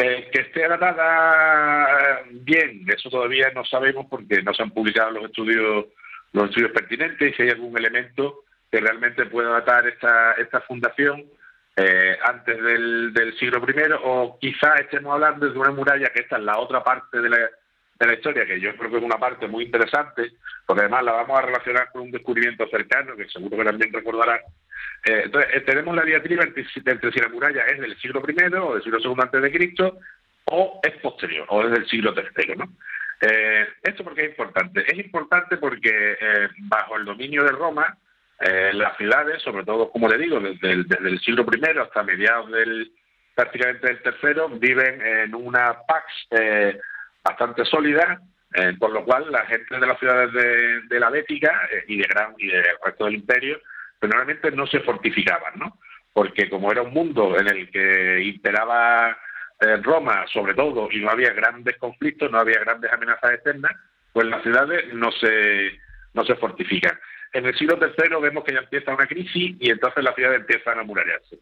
Eh, 0.00 0.30
que 0.32 0.42
esté 0.42 0.68
datada 0.68 2.22
bien, 2.30 2.84
eso 2.86 3.10
todavía 3.10 3.50
no 3.52 3.64
sabemos 3.64 4.06
porque 4.08 4.42
no 4.42 4.54
se 4.54 4.62
han 4.62 4.70
publicado 4.70 5.10
los 5.10 5.24
estudios 5.24 5.86
los 6.32 6.48
estudios 6.50 6.70
pertinentes 6.70 7.34
si 7.34 7.42
hay 7.42 7.50
algún 7.50 7.76
elemento 7.76 8.44
que 8.70 8.80
realmente 8.80 9.26
pueda 9.26 9.50
datar 9.50 9.88
esta, 9.88 10.34
esta 10.34 10.60
fundación 10.60 11.24
eh, 11.74 12.16
antes 12.22 12.62
del, 12.62 13.34
siglo 13.38 13.60
I 13.66 13.92
o 14.04 14.38
quizá 14.40 14.74
estemos 14.74 15.14
hablando 15.14 15.48
de 15.48 15.58
una 15.58 15.70
muralla 15.70 16.10
que 16.10 16.20
está 16.20 16.36
en 16.36 16.46
la 16.46 16.58
otra 16.58 16.84
parte 16.84 17.20
de 17.20 17.30
la, 17.30 17.38
de 17.38 18.06
la 18.06 18.14
historia, 18.14 18.46
que 18.46 18.60
yo 18.60 18.76
creo 18.76 18.90
que 18.90 18.96
es 18.98 19.02
una 19.02 19.18
parte 19.18 19.46
muy 19.46 19.64
interesante, 19.64 20.32
porque 20.66 20.82
además 20.82 21.04
la 21.04 21.12
vamos 21.12 21.38
a 21.38 21.42
relacionar 21.42 21.90
con 21.92 22.02
un 22.02 22.10
descubrimiento 22.10 22.68
cercano, 22.68 23.16
que 23.16 23.28
seguro 23.28 23.56
que 23.56 23.64
también 23.64 23.92
recordará. 23.92 24.40
Eh, 25.04 25.22
entonces, 25.24 25.50
eh, 25.54 25.60
tenemos 25.60 25.94
la 25.94 26.02
diatriba 26.02 26.44
entre, 26.44 26.64
entre, 26.84 27.12
si 27.12 27.20
la 27.20 27.28
muralla 27.28 27.64
es 27.66 27.80
del 27.80 27.96
siglo 27.98 28.22
I 28.26 28.54
o 28.54 28.74
del 28.74 28.82
siglo 28.82 28.98
II 28.98 29.14
antes 29.18 29.42
de 29.42 29.52
Cristo, 29.52 29.98
o 30.44 30.80
es 30.82 30.94
posterior, 31.00 31.46
o 31.50 31.62
es 31.64 31.70
del 31.70 31.86
siglo 31.88 32.14
III, 32.14 32.56
¿no? 32.56 32.72
Eh, 33.20 33.66
¿Esto 33.82 34.04
porque 34.04 34.24
es 34.24 34.30
importante? 34.30 34.84
Es 34.86 34.98
importante 34.98 35.56
porque 35.56 36.16
bajo 36.58 36.96
el 36.96 37.04
dominio 37.04 37.42
de 37.42 37.50
Roma, 37.50 37.98
las 38.38 38.96
ciudades, 38.96 39.42
sobre 39.42 39.64
todo, 39.64 39.90
como 39.90 40.08
le 40.08 40.16
digo, 40.16 40.38
desde 40.38 40.70
el, 40.70 40.86
desde 40.86 41.08
el 41.08 41.20
siglo 41.20 41.44
I 41.52 41.78
hasta 41.78 42.04
mediados 42.04 42.50
del 42.52 42.92
prácticamente 43.34 43.88
del 43.88 44.02
tercero, 44.02 44.48
viven 44.48 45.00
en 45.00 45.34
una 45.34 45.78
pax 45.86 46.28
bastante 47.24 47.64
sólida, 47.64 48.20
eh, 48.54 48.74
por 48.78 48.90
lo 48.92 49.04
cual 49.04 49.30
la 49.30 49.44
gente 49.44 49.78
de 49.78 49.86
las 49.86 49.98
ciudades 49.98 50.32
de, 50.88 51.00
la 51.00 51.10
Bética 51.10 51.68
eh, 51.70 51.84
y 51.88 51.98
de 51.98 52.08
Gran 52.08 52.34
y 52.38 52.48
del 52.48 52.64
resto 52.82 53.04
del 53.04 53.16
imperio, 53.16 53.60
pues 53.98 54.10
normalmente 54.10 54.50
no 54.52 54.66
se 54.66 54.80
fortificaban, 54.80 55.58
¿no? 55.58 55.78
Porque 56.12 56.48
como 56.48 56.70
era 56.72 56.82
un 56.82 56.92
mundo 56.92 57.38
en 57.38 57.48
el 57.48 57.70
que 57.70 58.22
imperaba 58.22 59.16
eh, 59.60 59.76
Roma, 59.82 60.24
sobre 60.32 60.54
todo, 60.54 60.88
y 60.90 61.00
no 61.00 61.10
había 61.10 61.32
grandes 61.32 61.76
conflictos, 61.78 62.30
no 62.30 62.38
había 62.38 62.60
grandes 62.60 62.92
amenazas 62.92 63.32
externas, 63.32 63.72
pues 64.12 64.26
las 64.26 64.42
ciudades 64.42 64.92
no 64.94 65.10
se 65.12 65.78
no 66.14 66.24
se 66.24 66.34
fortifican. 66.36 66.98
En 67.32 67.44
el 67.44 67.54
siglo 67.56 67.78
III 67.80 68.20
vemos 68.22 68.42
que 68.42 68.54
ya 68.54 68.60
empieza 68.60 68.94
una 68.94 69.06
crisis 69.06 69.56
y 69.60 69.70
entonces 69.70 70.02
las 70.02 70.14
ciudades 70.14 70.40
empiezan 70.40 70.78
a 70.78 70.82
murallarse. 70.82 71.38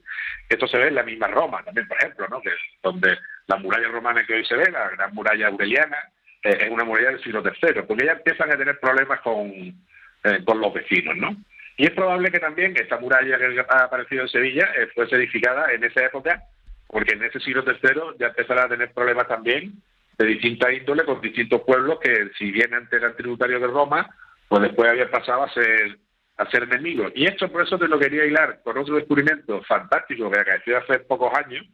Esto 0.49 0.67
se 0.67 0.79
ve 0.79 0.89
en 0.89 0.97
la 0.97 1.05
misma 1.05 1.29
Roma 1.29 1.63
también, 1.65 1.87
por 1.87 1.97
ejemplo, 1.99 2.27
¿no? 2.29 2.43
donde 2.83 3.17
la 3.47 3.57
muralla 3.57 3.89
romana 3.89 4.27
que 4.27 4.35
hoy 4.35 4.45
se 4.45 4.57
ve, 4.57 4.71
la 4.71 4.91
gran 4.91 5.15
muralla 5.15 5.47
aureliana, 5.47 5.97
eh, 6.43 6.59
es 6.61 6.71
una 6.71 6.85
muralla 6.85 7.11
del 7.11 7.23
siglo 7.23 7.43
III, 7.43 7.83
porque 7.83 8.07
ya 8.07 8.13
empiezan 8.13 8.51
a 8.51 8.57
tener 8.57 8.81
problemas 8.81 9.21
con, 9.21 9.49
eh, 9.49 10.41
con 10.45 10.61
los 10.61 10.75
vecinos. 10.75 11.17
¿no? 11.17 11.37
Y 11.77 11.87
es 11.87 11.93
probable 11.93 12.31
que 12.31 12.41
también 12.41 12.75
esta 12.77 12.99
muralla 12.99 13.39
que 13.39 13.65
ha 13.69 13.85
aparecido 13.85 14.23
en 14.23 14.29
Sevilla 14.29 14.69
eh, 14.77 14.89
fuese 14.95 15.17
edificada 15.17 15.73
en 15.73 15.85
esa 15.85 16.05
época, 16.05 16.43
porque 16.87 17.15
en 17.15 17.25
ese 17.25 17.41
siglo 17.41 17.65
III 17.67 18.17
ya 18.19 18.29
empezará 18.29 18.65
a 18.65 18.69
tener 18.69 18.93
problemas 18.93 19.29
también 19.29 19.75
de 20.19 20.27
distinta 20.27 20.73
índole 20.73 21.05
con 21.05 21.21
distintos 21.21 21.61
pueblos 21.63 21.99
que, 22.01 22.31
si 22.39 22.51
bien 22.51 22.73
antes 22.73 23.01
eran 23.01 23.17
tributarios 23.17 23.61
de 23.61 23.67
Roma, 23.67 24.09
pues 24.49 24.63
después 24.63 24.91
había 24.91 25.11
pasado 25.11 25.43
a 25.43 25.53
ser 25.53 25.99
a 26.39 26.51
ser 26.51 26.65
enemigos. 26.65 27.13
Y 27.15 27.27
esto 27.27 27.51
por 27.51 27.63
eso 27.63 27.79
te 27.79 27.89
lo 27.89 27.99
quería 27.99 28.25
hilar 28.25 28.61
con 28.63 28.77
otro 28.77 28.97
descubrimiento 28.97 29.63
fantástico 29.63 30.31
que 30.31 30.41
acaeció 30.41 30.79
hace 30.79 30.99
pocos 31.01 31.33
años, 31.35 31.65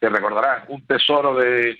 que 0.00 0.08
recordarás, 0.08 0.68
un 0.68 0.86
tesoro 0.86 1.34
de 1.34 1.70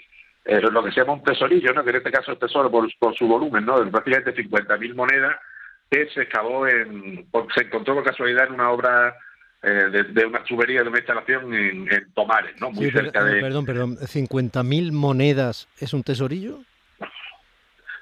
eh, 0.45 0.61
lo 0.61 0.83
que 0.83 0.91
se 0.91 1.01
llama 1.01 1.15
un 1.15 1.23
tesorillo, 1.23 1.73
¿no? 1.73 1.85
que 1.85 1.91
en 1.91 1.97
este 1.97 2.11
caso 2.11 2.33
es 2.33 2.39
tesoro 2.39 2.71
por, 2.71 2.91
su 3.17 3.27
volumen, 3.27 3.65
¿no? 3.65 3.81
de 3.81 3.91
prácticamente 3.91 4.35
50.000 4.35 4.95
monedas, 4.95 5.37
que 5.91 6.09
se 6.11 6.23
excavó 6.23 6.67
en, 6.67 7.27
se 7.55 7.63
encontró 7.63 7.95
por 7.95 8.05
casualidad 8.05 8.47
en 8.47 8.55
una 8.55 8.71
obra 8.71 9.17
eh, 9.63 10.05
de, 10.13 10.27
una 10.27 10.43
tubería 10.45 10.83
de 10.83 10.89
una 10.89 10.99
instalación 10.99 11.55
en, 11.55 12.13
Tomares, 12.15 12.61
¿no? 12.61 12.71
Muy 12.71 12.91
cerca 12.91 13.25
de... 13.25 13.41
Perdón, 13.41 13.65
perdón, 13.65 13.97
¿50.000 13.97 14.93
monedas 14.93 15.69
es 15.81 15.95
un 15.95 16.03
tesorillo? 16.03 16.61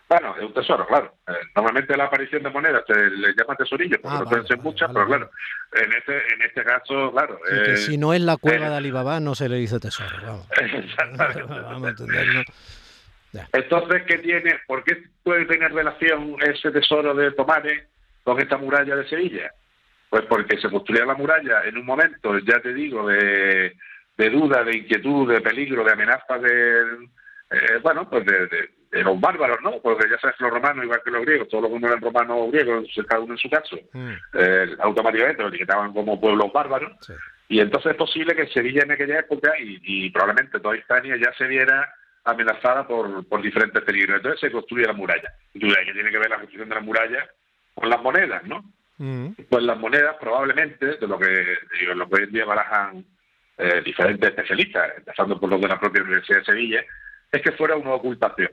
Bueno, 0.08 0.34
es 0.36 0.42
un 0.42 0.52
tesoro, 0.52 0.86
claro. 0.86 1.14
Eh, 1.26 1.32
normalmente 1.56 1.96
la 1.96 2.04
aparición 2.04 2.42
de 2.42 2.50
monedas 2.50 2.82
se 2.86 2.94
le 2.94 3.28
llama 3.34 3.56
tesorillo, 3.56 3.98
porque 4.02 4.16
ah, 4.16 4.20
no 4.20 4.28
pueden 4.28 4.46
ser 4.46 4.58
muchas, 4.58 4.90
pero 4.92 5.06
claro, 5.06 5.30
en 5.72 5.92
este, 5.92 6.34
en 6.34 6.42
este 6.42 6.64
caso, 6.64 7.12
claro. 7.12 7.38
Eh, 7.50 7.76
si 7.78 7.96
no 7.96 8.12
es 8.12 8.20
la 8.20 8.36
cueva 8.36 8.68
de 8.68 8.76
Alibaba, 8.76 9.20
no 9.20 9.34
se 9.34 9.48
le 9.48 9.56
dice 9.56 9.80
tesoro. 9.80 10.10
Vamos, 10.22 10.48
vamos 11.48 11.84
a 11.84 11.90
entenderlo. 11.90 12.42
Entonces, 13.52 14.02
¿qué 14.06 14.18
tiene? 14.18 14.60
¿Por 14.66 14.84
qué 14.84 15.02
puede 15.22 15.46
tener 15.46 15.72
relación 15.72 16.36
ese 16.42 16.70
tesoro 16.70 17.14
de 17.14 17.32
Tomares 17.32 17.88
con 18.24 18.40
esta 18.40 18.58
muralla 18.58 18.96
de 18.96 19.08
Sevilla? 19.08 19.50
Pues 20.10 20.22
porque 20.26 20.58
se 20.58 20.70
construía 20.70 21.06
la 21.06 21.14
muralla 21.14 21.64
en 21.64 21.78
un 21.78 21.86
momento, 21.86 22.38
ya 22.40 22.60
te 22.60 22.74
digo, 22.74 23.08
de, 23.08 23.74
de 24.18 24.30
duda, 24.30 24.62
de 24.62 24.76
inquietud, 24.76 25.32
de 25.32 25.40
peligro, 25.40 25.82
de 25.84 25.92
amenaza 25.92 26.38
de, 26.38 26.82
eh, 27.50 27.78
bueno, 27.82 28.08
pues 28.10 28.26
de 28.26 28.68
de 28.92 29.02
los 29.02 29.18
bárbaros, 29.18 29.58
¿no? 29.62 29.80
Porque 29.80 30.08
ya 30.08 30.18
sabes, 30.18 30.36
los 30.38 30.50
romanos, 30.50 30.84
igual 30.84 31.00
que 31.02 31.10
los 31.10 31.22
griegos, 31.22 31.48
todos 31.48 31.70
los 31.70 31.80
que 31.80 31.86
eran 31.86 32.00
romanos 32.00 32.36
o 32.38 32.50
griegos, 32.50 32.86
cada 33.08 33.22
uno 33.22 33.32
en 33.32 33.38
su 33.38 33.48
caso, 33.48 33.76
mm. 33.92 34.12
eh, 34.34 34.76
automáticamente 34.80 35.42
lo 35.42 35.48
etiquetaban 35.48 35.94
como 35.94 36.20
pueblos 36.20 36.52
bárbaros. 36.52 36.92
Y 37.48 37.60
entonces 37.60 37.92
es 37.92 37.96
posible 37.96 38.36
que 38.36 38.46
Sevilla 38.48 38.82
en 38.82 38.92
aquella 38.92 39.20
época 39.20 39.52
y, 39.58 40.10
probablemente 40.10 40.60
toda 40.60 40.76
Hispania 40.76 41.16
ya 41.16 41.32
se 41.36 41.46
viera 41.46 41.90
amenazada 42.24 42.86
por, 42.86 43.26
por 43.26 43.42
diferentes 43.42 43.82
peligros. 43.82 44.16
Entonces 44.16 44.40
se 44.40 44.52
construye 44.52 44.86
la 44.86 44.92
muralla. 44.92 45.32
Y 45.54 45.60
tú 45.60 45.68
que 45.68 45.92
tiene 45.92 46.10
que 46.10 46.18
ver 46.18 46.30
la 46.30 46.36
construcción 46.36 46.68
de 46.68 46.74
la 46.74 46.80
muralla 46.80 47.28
con 47.74 47.88
las 47.88 48.02
monedas, 48.02 48.44
¿no? 48.44 48.64
Mm. 48.98 49.28
Pues 49.48 49.62
las 49.64 49.78
monedas 49.78 50.16
probablemente, 50.20 50.96
de 50.96 51.06
lo 51.06 51.18
que, 51.18 51.58
lo 51.94 52.08
que 52.08 52.14
hoy 52.14 52.22
en 52.24 52.32
día 52.32 52.44
barajan 52.44 53.04
eh, 53.58 53.82
diferentes 53.84 54.28
especialistas, 54.28 54.92
empezando 54.98 55.40
por 55.40 55.50
los 55.50 55.60
de 55.60 55.68
la 55.68 55.80
propia 55.80 56.02
Universidad 56.02 56.38
de 56.38 56.44
Sevilla, 56.44 56.84
es 57.30 57.42
que 57.42 57.52
fuera 57.52 57.76
una 57.76 57.94
ocultación. 57.94 58.50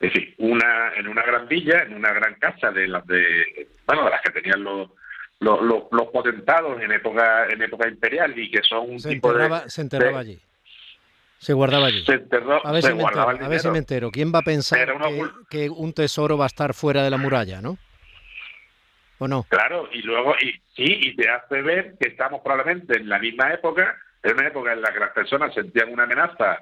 Es 0.00 0.12
decir, 0.12 0.34
una, 0.38 0.92
en 0.94 1.08
una 1.08 1.22
gran 1.22 1.48
villa, 1.48 1.82
en 1.82 1.94
una 1.94 2.12
gran 2.12 2.34
casa 2.34 2.70
de 2.70 2.86
las 2.86 3.06
de, 3.06 3.68
bueno, 3.86 4.04
de 4.04 4.10
las 4.10 4.22
que 4.22 4.30
tenían 4.30 4.62
los, 4.62 4.90
los, 5.40 5.60
los, 5.90 6.06
potentados 6.12 6.80
en 6.80 6.92
época 6.92 7.46
en 7.48 7.62
época 7.62 7.88
imperial 7.88 8.38
y 8.38 8.50
que 8.50 8.62
son 8.62 8.90
un 8.90 9.00
se 9.00 9.10
tipo 9.10 9.30
enterraba, 9.30 9.62
de, 9.62 9.70
se 9.70 9.82
enterraba 9.82 10.20
allí 10.20 10.40
se 11.38 11.52
guardaba 11.52 11.86
allí. 11.86 12.04
Se 12.04 12.14
enterró 12.14 12.64
a 12.66 12.72
ver, 12.72 12.82
se 12.82 12.88
si, 12.88 12.94
me 12.94 13.02
entero, 13.02 13.20
a 13.22 13.48
ver 13.48 13.60
si 13.60 13.70
me 13.70 13.78
entero. 13.78 14.10
Quién 14.10 14.32
va 14.34 14.40
a 14.40 14.42
pensar 14.42 14.88
que, 15.48 15.70
un 15.70 15.92
tesoro 15.92 16.36
va 16.36 16.44
a 16.44 16.48
estar 16.48 16.74
fuera 16.74 17.02
de 17.02 17.10
la 17.10 17.16
muralla 17.16 17.60
no 17.60 17.78
o 19.20 19.26
no 19.26 19.44
claro 19.48 19.88
y 19.92 20.02
luego 20.02 20.34
y 20.40 20.52
sí 20.76 20.84
y 20.84 21.16
te 21.16 21.28
hace 21.28 21.60
ver 21.60 21.94
que 21.98 22.08
estamos 22.08 22.40
probablemente 22.40 22.98
en 22.98 23.08
la 23.08 23.18
misma 23.18 23.52
época 23.52 23.96
en 24.22 24.34
una 24.34 24.46
época 24.46 24.72
en 24.72 24.80
la 24.80 24.92
que 24.92 25.00
las 25.00 25.10
personas 25.10 25.52
sentían 25.54 25.92
una 25.92 26.04
amenaza 26.04 26.58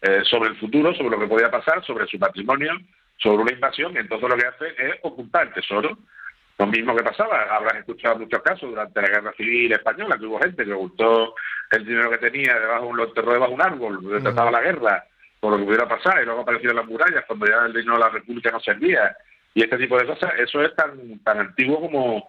eh, 0.00 0.22
sobre 0.24 0.50
el 0.50 0.56
futuro, 0.56 0.94
sobre 0.94 1.10
lo 1.10 1.18
que 1.18 1.26
podía 1.26 1.50
pasar, 1.50 1.84
sobre 1.84 2.06
su 2.06 2.18
patrimonio, 2.18 2.72
sobre 3.16 3.42
una 3.42 3.52
invasión, 3.52 3.96
entonces 3.96 4.28
lo 4.28 4.36
que 4.36 4.46
hace 4.46 4.66
es 4.78 4.94
ocultar 5.02 5.48
el 5.48 5.54
tesoro. 5.54 5.98
Lo 6.58 6.66
mismo 6.66 6.96
que 6.96 7.04
pasaba, 7.04 7.44
habrás 7.44 7.76
escuchado 7.76 8.18
muchos 8.18 8.42
casos 8.42 8.68
durante 8.68 9.00
la 9.00 9.08
Guerra 9.08 9.32
Civil 9.36 9.72
Española, 9.72 10.18
que 10.18 10.26
hubo 10.26 10.40
gente 10.40 10.64
que 10.64 10.72
ocultó 10.72 11.34
el 11.70 11.86
dinero 11.86 12.10
que 12.10 12.18
tenía 12.18 12.58
debajo, 12.58 12.92
lo 12.92 13.04
enterró 13.04 13.32
debajo 13.32 13.50
de 13.50 13.54
un 13.54 13.62
árbol, 13.62 14.22
trataba 14.22 14.50
la 14.50 14.60
guerra, 14.60 15.04
por 15.38 15.52
lo 15.52 15.58
que 15.58 15.64
pudiera 15.64 15.88
pasar, 15.88 16.20
y 16.20 16.24
luego 16.24 16.40
aparecieron 16.40 16.76
las 16.76 16.86
murallas 16.86 17.24
cuando 17.26 17.46
ya 17.46 17.64
el 17.64 17.72
dinero 17.72 17.94
de 17.94 18.00
la 18.00 18.08
República 18.08 18.50
no 18.50 18.58
servía, 18.58 19.16
y 19.54 19.62
este 19.62 19.78
tipo 19.78 19.96
de 19.98 20.06
cosas, 20.06 20.32
eso 20.36 20.60
es 20.60 20.74
tan, 20.74 21.20
tan 21.20 21.38
antiguo 21.38 21.80
como, 21.80 22.28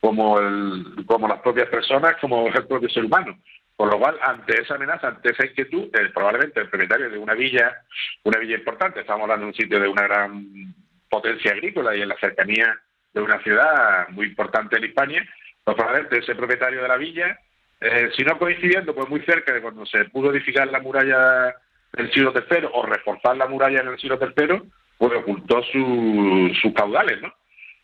como, 0.00 0.38
el, 0.38 1.06
como 1.06 1.26
las 1.26 1.40
propias 1.40 1.68
personas, 1.68 2.16
como 2.20 2.48
el 2.48 2.66
propio 2.66 2.88
ser 2.90 3.06
humano. 3.06 3.38
Por 3.76 3.90
lo 3.90 3.98
cual, 3.98 4.18
ante 4.20 4.60
esa 4.60 4.74
amenaza, 4.74 5.08
ante 5.08 5.30
esa 5.30 5.46
inquietud, 5.46 5.88
probablemente 6.12 6.60
el 6.60 6.68
propietario 6.68 7.08
de 7.08 7.16
una 7.16 7.32
villa, 7.32 7.82
una 8.24 8.38
villa 8.38 8.56
importante, 8.56 9.00
estamos 9.00 9.22
hablando 9.22 9.46
de 9.46 9.52
un 9.52 9.56
sitio 9.56 9.80
de 9.80 9.88
una 9.88 10.02
gran 10.02 10.74
potencia 11.08 11.52
agrícola 11.52 11.96
y 11.96 12.02
en 12.02 12.08
la 12.10 12.16
cercanía 12.18 12.78
de 13.12 13.20
una 13.20 13.42
ciudad 13.42 14.08
muy 14.10 14.26
importante 14.26 14.76
en 14.76 14.84
España, 14.84 15.26
pues 15.64 15.76
probablemente 15.76 16.18
ese 16.18 16.34
propietario 16.34 16.82
de 16.82 16.88
la 16.88 16.96
villa, 16.96 17.38
eh, 17.80 18.10
si 18.16 18.22
no 18.22 18.38
coincidiendo, 18.38 18.94
pues 18.94 19.08
muy 19.08 19.20
cerca 19.22 19.52
de 19.52 19.62
cuando 19.62 19.86
se 19.86 20.04
pudo 20.06 20.30
edificar 20.30 20.68
la 20.68 20.80
muralla 20.80 21.54
del 21.92 22.12
siglo 22.12 22.32
III 22.34 22.68
o 22.72 22.86
reforzar 22.86 23.36
la 23.36 23.48
muralla 23.48 23.80
en 23.80 23.88
el 23.88 23.98
siglo 23.98 24.18
III, 24.20 24.62
pues 24.98 25.12
ocultó 25.14 25.62
sus 25.62 26.72
caudales, 26.74 27.20
¿no? 27.22 27.32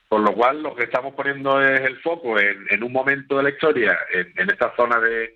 Con 0.08 0.22
lo 0.22 0.32
cual, 0.34 0.62
lo 0.62 0.74
que 0.76 0.84
estamos 0.84 1.14
poniendo 1.14 1.60
es 1.60 1.80
el 1.80 1.98
foco 2.00 2.38
en, 2.38 2.82
un 2.82 2.92
momento 2.92 3.38
de 3.38 3.42
la 3.42 3.50
historia, 3.50 3.98
en 4.12 4.48
esta 4.50 4.72
zona 4.76 5.00
de, 5.00 5.34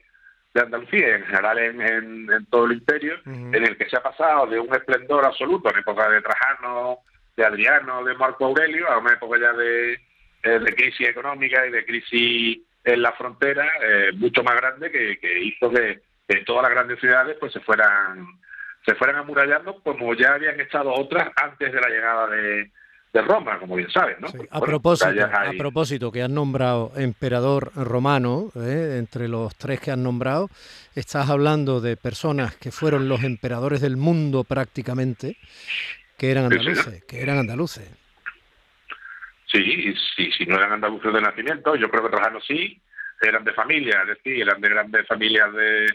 de 0.55 0.61
Andalucía 0.61 1.17
en 1.17 1.25
general 1.25 1.59
en, 1.59 2.47
todo 2.51 2.67
el 2.67 2.73
imperio, 2.73 3.15
en 3.25 3.55
el 3.55 3.77
que 3.77 3.89
se 3.89 3.97
ha 3.97 4.03
pasado 4.03 4.47
de 4.47 4.59
un 4.59 4.75
esplendor 4.75 5.25
absoluto 5.25 5.71
en 5.71 5.79
época 5.79 6.09
de 6.11 6.23
Trajano, 6.23 6.99
de 7.41 7.47
Adriano, 7.47 8.05
de 8.05 8.15
Marco 8.15 8.45
Aurelio, 8.45 8.91
a 8.91 8.99
una 8.99 9.15
época 9.15 9.39
ya 9.41 9.53
de, 9.55 9.95
eh, 10.43 10.59
de 10.59 10.75
crisis 10.75 11.09
económica 11.09 11.67
y 11.67 11.71
de 11.71 11.87
crisis 11.87 12.59
en 12.85 13.01
la 13.01 13.13
frontera 13.13 13.67
eh, 13.83 14.11
mucho 14.15 14.43
más 14.43 14.57
grande 14.57 14.91
que, 14.91 15.19
hizo 15.43 15.71
que, 15.71 16.03
todas 16.45 16.63
las 16.63 16.71
grandes 16.71 17.01
ciudades 17.01 17.37
pues 17.41 17.53
se 17.53 17.61
fueran 17.61 18.25
se 18.87 18.95
fueran 18.95 19.17
amurallando 19.17 19.83
como 19.83 20.15
ya 20.15 20.35
habían 20.35 20.61
estado 20.61 20.93
otras 20.93 21.29
antes 21.37 21.73
de 21.73 21.81
la 21.81 21.89
llegada 21.89 22.29
de, 22.29 22.71
de 23.13 23.23
Roma, 23.23 23.59
como 23.59 23.75
bien 23.75 23.91
sabes, 23.91 24.19
¿no? 24.21 24.29
a, 24.51 24.61
propósito, 24.61 25.25
a 25.25 25.51
propósito, 25.59 26.13
que 26.13 26.23
has 26.23 26.31
nombrado 26.31 26.93
emperador 26.97 27.73
romano, 27.75 28.53
¿eh? 28.55 28.97
entre 28.99 29.29
los 29.29 29.57
tres 29.57 29.81
que 29.81 29.91
has 29.91 29.99
nombrado, 29.99 30.49
estás 30.95 31.29
hablando 31.29 31.81
de 31.81 31.97
personas 31.97 32.55
que 32.57 32.71
fueron 32.71 33.09
los 33.09 33.25
emperadores 33.25 33.81
del 33.81 33.97
mundo 33.97 34.45
prácticamente, 34.45 35.37
que 36.21 36.31
eran 36.31 36.45
andaluces, 36.45 37.03
que 37.05 37.23
eran 37.23 37.39
andaluces. 37.39 37.91
Sí, 39.47 39.95
sí, 40.15 40.31
si 40.37 40.45
no 40.45 40.57
eran 40.57 40.73
andaluces 40.73 41.11
de 41.15 41.21
nacimiento, 41.23 41.75
yo 41.77 41.91
creo 41.91 42.03
que 42.03 42.11
Trajano 42.11 42.43
sí, 42.43 42.79
eran 43.23 43.43
de 43.43 43.55
familia, 43.55 44.03
es 44.03 44.09
decir, 44.09 44.43
eran 44.43 44.61
de 44.61 44.69
grandes 44.69 45.07
familias 45.07 45.51
de, 45.55 45.87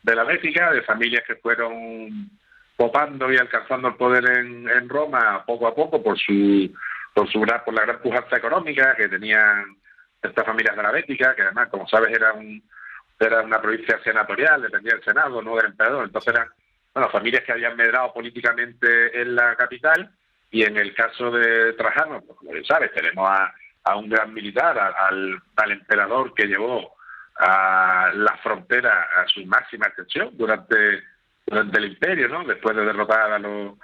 de 0.00 0.14
la 0.14 0.22
Bética, 0.22 0.70
de 0.70 0.82
familias 0.82 1.24
que 1.26 1.34
fueron 1.34 2.30
popando 2.76 3.32
y 3.32 3.36
alcanzando 3.36 3.88
el 3.88 3.96
poder 3.96 4.24
en, 4.38 4.68
en 4.68 4.88
Roma 4.88 5.44
poco 5.44 5.66
a 5.66 5.74
poco 5.74 6.00
por 6.00 6.16
su 6.20 6.72
por 7.12 7.28
su 7.32 7.40
gran, 7.40 7.64
por 7.64 7.74
la 7.74 7.82
gran 7.82 8.00
pujanza 8.00 8.36
económica 8.36 8.94
que 8.94 9.08
tenían 9.08 9.76
estas 10.22 10.46
familias 10.46 10.76
gravéticas, 10.76 11.34
que 11.34 11.42
además, 11.42 11.68
como 11.68 11.88
sabes, 11.88 12.12
era 12.12 12.32
un 12.32 12.62
era 13.18 13.42
una 13.42 13.60
provincia 13.60 14.00
senatorial, 14.04 14.62
dependía 14.62 14.94
del 14.94 15.04
Senado, 15.04 15.42
no 15.42 15.56
del 15.56 15.66
emperador, 15.66 16.04
entonces 16.04 16.32
eran 16.32 16.48
bueno, 16.94 17.10
familias 17.10 17.42
que 17.44 17.52
habían 17.52 17.76
medrado 17.76 18.12
políticamente 18.12 19.20
en 19.20 19.34
la 19.34 19.56
capital 19.56 20.10
y 20.50 20.62
en 20.62 20.76
el 20.76 20.94
caso 20.94 21.30
de 21.30 21.72
Trajano, 21.72 22.22
pues 22.22 22.38
como 22.38 22.52
bien 22.52 22.64
sabes, 22.64 22.92
tenemos 22.92 23.28
a, 23.28 23.52
a 23.82 23.96
un 23.96 24.08
gran 24.08 24.32
militar, 24.32 24.78
al, 24.78 25.38
al 25.56 25.72
emperador 25.72 26.32
que 26.34 26.46
llevó 26.46 26.94
a 27.36 28.12
la 28.14 28.36
frontera 28.36 29.08
a 29.16 29.26
su 29.26 29.44
máxima 29.46 29.88
extensión 29.88 30.30
durante, 30.34 31.02
durante 31.44 31.78
el 31.78 31.86
imperio, 31.86 32.28
¿no? 32.28 32.44
Después 32.44 32.76
de 32.76 32.84
derrotar 32.84 33.32
a 33.32 33.38
los 33.38 33.74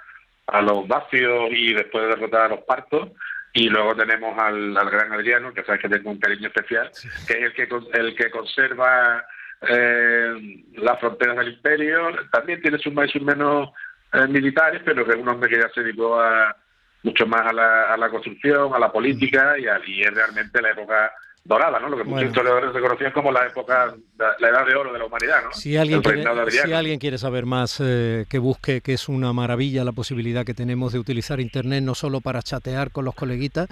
a 0.47 0.61
los 0.61 0.87
vacios 0.87 1.49
y 1.51 1.73
después 1.73 2.03
de 2.03 2.09
derrotar 2.09 2.41
a 2.41 2.49
los 2.49 2.59
partos. 2.61 3.09
Y 3.53 3.69
luego 3.69 3.95
tenemos 3.95 4.37
al, 4.39 4.75
al 4.77 4.89
gran 4.89 5.11
Adriano, 5.11 5.53
que 5.53 5.63
sabes 5.63 5.81
que 5.81 5.89
tengo 5.89 6.09
un 6.09 6.19
cariño 6.19 6.47
especial, 6.47 6.89
que 7.27 7.33
es 7.33 7.43
el 7.43 7.53
que, 7.53 7.67
el 7.93 8.15
que 8.15 8.31
conserva 8.31 9.25
eh, 9.61 10.63
las 10.77 10.99
fronteras 10.99 11.37
del 11.37 11.53
imperio. 11.53 12.09
También 12.31 12.61
tiene 12.61 12.77
sus 12.79 12.93
más 12.93 13.09
y 13.09 13.13
sus 13.13 13.21
menos 13.21 13.69
eh, 14.13 14.27
militares, 14.27 14.81
pero 14.83 15.05
que 15.05 15.11
es 15.11 15.17
un 15.17 15.27
hombre 15.27 15.49
que 15.49 15.59
ya 15.59 15.69
se 15.69 15.81
dedicó 15.81 16.19
a, 16.19 16.55
mucho 17.03 17.25
más 17.27 17.41
a 17.41 17.53
la, 17.53 17.93
a 17.93 17.97
la 17.97 18.09
construcción, 18.09 18.73
a 18.73 18.79
la 18.79 18.91
política, 18.91 19.55
y, 19.57 19.65
y 19.91 20.01
es 20.01 20.13
realmente 20.13 20.61
la 20.61 20.71
época 20.71 21.11
dorada, 21.43 21.79
¿no? 21.79 21.89
Lo 21.89 21.97
que 21.97 22.03
muchos 22.03 22.27
historiadores 22.27 22.73
reconocían 22.73 23.11
como 23.11 23.31
la 23.31 23.47
época, 23.47 23.95
la, 24.17 24.49
edad 24.49 24.65
de 24.65 24.75
oro 24.75 24.93
de 24.93 24.99
la 24.99 25.05
humanidad, 25.05 25.43
¿no? 25.43 25.53
Si 25.53 25.75
alguien, 25.75 26.01
quiere, 26.01 26.23
si 26.51 26.73
alguien 26.73 26.99
quiere 26.99 27.17
saber 27.17 27.45
más, 27.45 27.79
eh, 27.79 28.25
que 28.29 28.37
busque, 28.37 28.81
que 28.81 28.93
es 28.93 29.09
una 29.09 29.33
maravilla 29.33 29.83
la 29.83 29.91
posibilidad 29.91 30.45
que 30.45 30.53
tenemos 30.53 30.93
de 30.93 30.99
utilizar 30.99 31.39
Internet 31.39 31.83
no 31.83 31.95
solo 31.95 32.21
para 32.21 32.41
chatear 32.41 32.91
con 32.91 33.05
los 33.05 33.15
coleguitas 33.15 33.67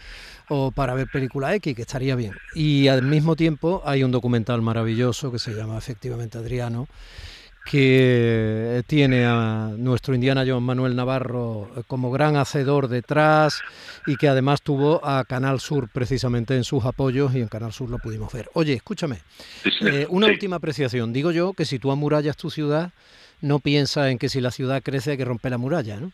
o 0.47 0.71
para 0.71 0.95
ver 0.95 1.07
película 1.11 1.53
X, 1.55 1.75
que 1.75 1.81
estaría 1.83 2.15
bien. 2.15 2.33
Y 2.55 2.87
al 2.87 3.03
mismo 3.03 3.35
tiempo 3.35 3.83
hay 3.85 4.03
un 4.03 4.11
documental 4.11 4.61
maravilloso 4.61 5.31
que 5.31 5.39
se 5.39 5.53
llama 5.53 5.77
efectivamente 5.77 6.37
Adriano, 6.37 6.87
que 7.65 8.83
tiene 8.87 9.25
a 9.25 9.69
nuestro 9.77 10.15
Indiana 10.15 10.43
John 10.47 10.63
Manuel 10.63 10.95
Navarro 10.95 11.69
como 11.87 12.11
gran 12.11 12.35
hacedor 12.35 12.87
detrás 12.87 13.61
y 14.07 14.17
que 14.17 14.27
además 14.27 14.61
tuvo 14.61 15.05
a 15.05 15.23
Canal 15.25 15.59
Sur 15.59 15.89
precisamente 15.91 16.55
en 16.55 16.63
sus 16.63 16.85
apoyos 16.85 17.35
y 17.35 17.41
en 17.41 17.47
Canal 17.47 17.71
Sur 17.71 17.89
lo 17.89 17.99
pudimos 17.99 18.33
ver. 18.33 18.49
Oye, 18.53 18.73
escúchame, 18.73 19.17
eh, 19.81 20.07
una 20.09 20.27
última 20.27 20.55
apreciación. 20.55 21.13
Digo 21.13 21.31
yo 21.31 21.53
que 21.53 21.65
si 21.65 21.79
tú 21.79 21.91
amurallas 21.91 22.37
tu 22.37 22.49
ciudad, 22.49 22.91
no 23.41 23.59
piensa 23.59 24.09
en 24.09 24.17
que 24.17 24.29
si 24.29 24.41
la 24.41 24.51
ciudad 24.51 24.81
crece 24.81 25.11
hay 25.11 25.17
que 25.17 25.25
romper 25.25 25.51
la 25.51 25.57
muralla, 25.57 25.97
¿no? 25.99 26.11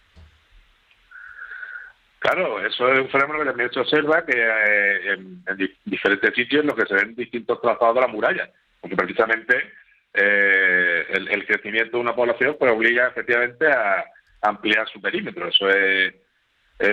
Claro, 2.19 2.59
eso 2.65 2.91
es 2.91 3.01
un 3.01 3.09
fenómeno 3.09 3.39
que 3.39 3.45
también 3.45 3.71
se 3.71 3.79
observa 3.79 4.25
que 4.25 4.33
eh, 4.35 5.13
en, 5.13 5.43
en, 5.47 5.71
diferentes 5.85 6.33
sitios 6.33 6.61
en 6.61 6.67
los 6.67 6.75
que 6.75 6.87
se 6.87 6.95
ven 6.95 7.13
distintos 7.13 7.61
trazados 7.61 7.93
de 7.93 8.01
la 8.01 8.07
muralla, 8.07 8.49
porque 8.81 8.95
precisamente 8.95 9.55
eh, 10.15 11.05
el, 11.09 11.45
crecimiento 11.45 11.97
de 11.97 12.01
una 12.01 12.15
población 12.15 12.55
pues 12.59 12.71
obliga 12.71 13.07
efectivamente 13.07 13.67
a, 13.67 14.05
ampliar 14.41 14.87
su 14.89 15.01
perímetro. 15.01 15.47
Eso 15.47 15.67
es, 15.69 16.13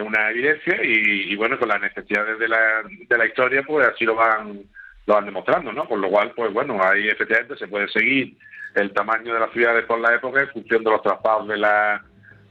una 0.00 0.31
evidencia 0.31 0.79
y, 0.83 1.35
bueno, 1.35 1.59
con 1.59 1.69
las 1.69 1.81
necesidades 1.81 2.38
de 2.38 2.49
la, 2.49 2.83
de 3.09 3.19
la 3.19 3.26
historia 3.26 3.62
pues 3.64 3.87
así 3.88 4.05
lo 4.05 4.14
van 4.14 4.62
lo 5.07 5.14
van 5.14 5.26
demostrando, 5.26 5.73
¿no? 5.73 5.87
Con 5.87 6.00
lo 6.00 6.09
cual, 6.09 6.33
pues 6.35 6.52
bueno, 6.52 6.79
ahí 6.83 7.09
efectivamente 7.09 7.57
se 7.57 7.67
puede 7.67 7.88
seguir 7.88 8.37
el 8.75 8.93
tamaño 8.93 9.35
de 9.35 9.41
las 9.41 9.52
ciudades 9.52 9.85
por 9.85 9.99
la 10.00 10.14
época 10.14 10.41
en 10.41 10.49
función 10.49 10.85
de 10.85 10.91
los 10.91 11.02
trazados 11.02 11.49
de 11.49 11.57
la 11.57 12.02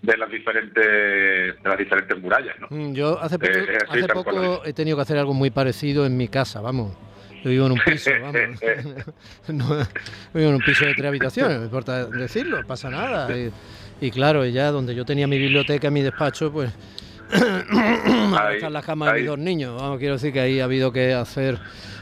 de 0.02 0.18
las 0.18 0.30
diferentes 0.32 0.84
de 0.84 1.70
las 1.70 1.78
diferentes 1.78 2.20
murallas, 2.20 2.60
¿no? 2.60 2.68
Mm, 2.70 2.94
yo 2.94 3.20
hace 3.20 3.36
eh, 3.36 3.78
hace 3.88 4.08
poco 4.08 4.66
he 4.66 4.74
tenido 4.74 4.98
que 4.98 5.04
hacer 5.04 5.18
algo 5.18 5.34
muy 5.34 5.52
parecido 5.52 6.06
en 6.06 6.18
mi 6.18 6.28
casa, 6.28 6.60
vamos. 6.60 6.98
Yo 7.44 7.50
vivo 7.50 7.66
en 7.66 7.72
un 7.74 7.80
piso, 7.80 8.12
vamos. 8.22 8.38
vivo 10.34 10.50
en 10.50 10.56
un 10.56 10.62
piso 10.62 10.86
de 10.86 10.94
tres 10.94 11.08
habitaciones, 11.08 11.58
no 11.58 11.64
importa 11.66 12.06
decirlo, 12.06 12.66
pasa 12.66 12.90
nada. 12.90 13.30
Y, 14.00 14.12
claro, 14.12 14.46
ya 14.46 14.72
donde 14.72 14.96
yo 14.96 15.06
tenía 15.06 15.28
mi 15.28 15.38
biblioteca, 15.38 15.90
mi 15.92 16.02
despacho, 16.02 16.52
pues 16.52 16.72
ahí, 17.32 18.56
están 18.56 18.74
las 18.74 18.86
camas 18.86 19.14
de 19.14 19.20
mis 19.20 19.28
dos 19.28 19.40
niños. 19.40 19.80
Vamos, 19.80 20.00
quiero 20.00 20.16
decir 20.16 20.34
que 20.34 20.40
ahí 20.40 20.60
ha 20.60 20.66
habido 20.66 20.92
que 20.92 21.14
hacer. 21.14 21.60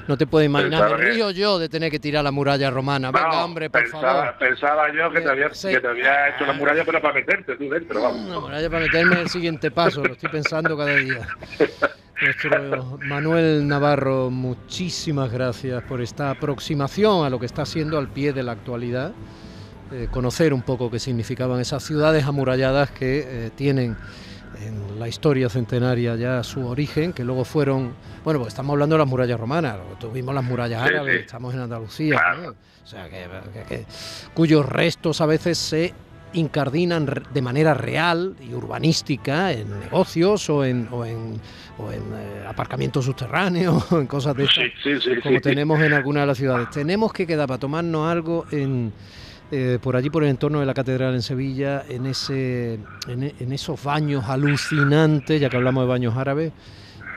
No 0.08 0.17
te 0.17 0.25
puedes 0.25 0.47
imaginar, 0.47 0.97
me 0.97 1.06
río 1.06 1.30
yo 1.30 1.60
de 1.60 1.69
tener 1.69 1.91
que 1.91 1.99
tirar 1.99 2.23
la 2.23 2.32
muralla 2.32 2.71
romana. 2.71 3.12
Venga, 3.12 3.45
hombre, 3.45 3.69
por 3.69 3.88
favor. 3.89 4.36
Pensaba 4.39 4.91
yo 4.91 5.12
que 5.12 5.21
te, 5.21 5.30
había, 5.30 5.49
que 5.49 5.80
te 5.80 5.88
había 5.88 6.30
hecho 6.30 6.47
la 6.47 6.54
muralla, 6.54 6.84
pero 6.84 6.99
para 6.99 7.13
meterte 7.13 7.56
tú 7.56 7.69
dentro, 7.69 8.02
vamos. 8.02 8.28
La 8.28 8.39
muralla 8.39 8.69
para 8.69 8.86
meterme 8.86 9.15
en 9.15 9.21
el 9.21 9.30
siguiente 9.30 9.69
paso, 9.69 10.04
lo 10.04 10.13
estoy 10.13 10.30
pensando 10.30 10.75
cada 10.75 10.95
día. 10.95 11.28
Nuestro 12.21 12.99
Manuel 13.05 13.65
Navarro, 13.65 14.29
muchísimas 14.29 15.32
gracias 15.32 15.82
por 15.84 16.01
esta 16.01 16.32
aproximación 16.32 17.25
a 17.25 17.29
lo 17.29 17.39
que 17.39 17.45
está 17.45 17.65
siendo 17.65 17.97
al 17.97 18.10
pie 18.10 18.34
de 18.34 18.43
la 18.43 18.51
actualidad. 18.51 19.13
Eh, 19.91 20.08
conocer 20.12 20.53
un 20.53 20.62
poco 20.62 20.91
qué 20.91 20.99
significaban 20.99 21.62
esas 21.62 21.82
ciudades 21.82 22.25
amuralladas 22.25 22.91
que 22.91 23.23
eh, 23.25 23.51
tienen 23.55 23.95
en 24.62 24.99
la 24.99 25.08
historia 25.08 25.47
centenaria 25.49 26.15
ya 26.15 26.43
su 26.43 26.67
origen, 26.67 27.13
que 27.13 27.23
luego 27.23 27.45
fueron, 27.45 27.93
bueno, 28.25 28.39
pues 28.41 28.49
estamos 28.49 28.73
hablando 28.73 28.95
de 28.95 28.99
las 28.99 29.08
murallas 29.08 29.39
romanas, 29.39 29.77
tuvimos 29.99 30.36
las 30.36 30.43
murallas 30.43 30.84
árabes, 30.84 31.21
estamos 31.21 31.53
en 31.53 31.62
Andalucía, 31.62 32.19
o 32.84 32.88
sea, 32.88 33.08
cuyos 34.34 34.65
restos 34.65 35.21
a 35.21 35.25
veces 35.25 35.58
se 35.58 35.93
incardinan 36.34 37.08
de 37.34 37.42
manera 37.42 37.74
real 37.74 38.36
y 38.42 38.54
urbanística 38.54 39.52
en 39.52 39.80
negocios 39.80 40.50
o 40.50 40.63
en, 40.63 40.88
o 40.92 41.06
en, 41.06 41.39
o 41.78 41.92
en 41.92 42.02
eh, 42.13 42.46
aparcamientos 42.48 43.06
subterráneos 43.06 43.92
o 43.92 44.00
en 44.00 44.08
cosas 44.08 44.36
de 44.36 44.46
esas, 44.46 45.24
como 45.24 45.39
tenemos 45.42 45.80
en 45.82 45.94
algunas 45.94 46.24
de 46.24 46.28
las 46.28 46.38
ciudades. 46.38 46.70
Tenemos 46.70 47.13
que 47.13 47.26
quedar 47.26 47.48
para 47.48 47.60
tomarnos 47.60 48.10
algo 48.10 48.46
en, 48.52 48.92
eh, 49.52 49.80
por 49.82 49.96
allí, 49.96 50.10
por 50.10 50.24
el 50.24 50.30
entorno 50.30 50.60
de 50.60 50.65
la 50.65 50.74
catedral 50.74 51.15
en 51.15 51.24
Sevilla, 51.24 51.84
en, 51.89 52.06
ese, 52.06 52.80
en, 53.08 53.52
esos 53.52 53.84
baños 53.84 54.26
alucinantes, 54.26 55.42
ya 55.42 55.50
que 55.50 55.58
hablamos 55.58 55.84
de 55.84 55.88
baños 55.88 56.15
árabes. 56.15 56.52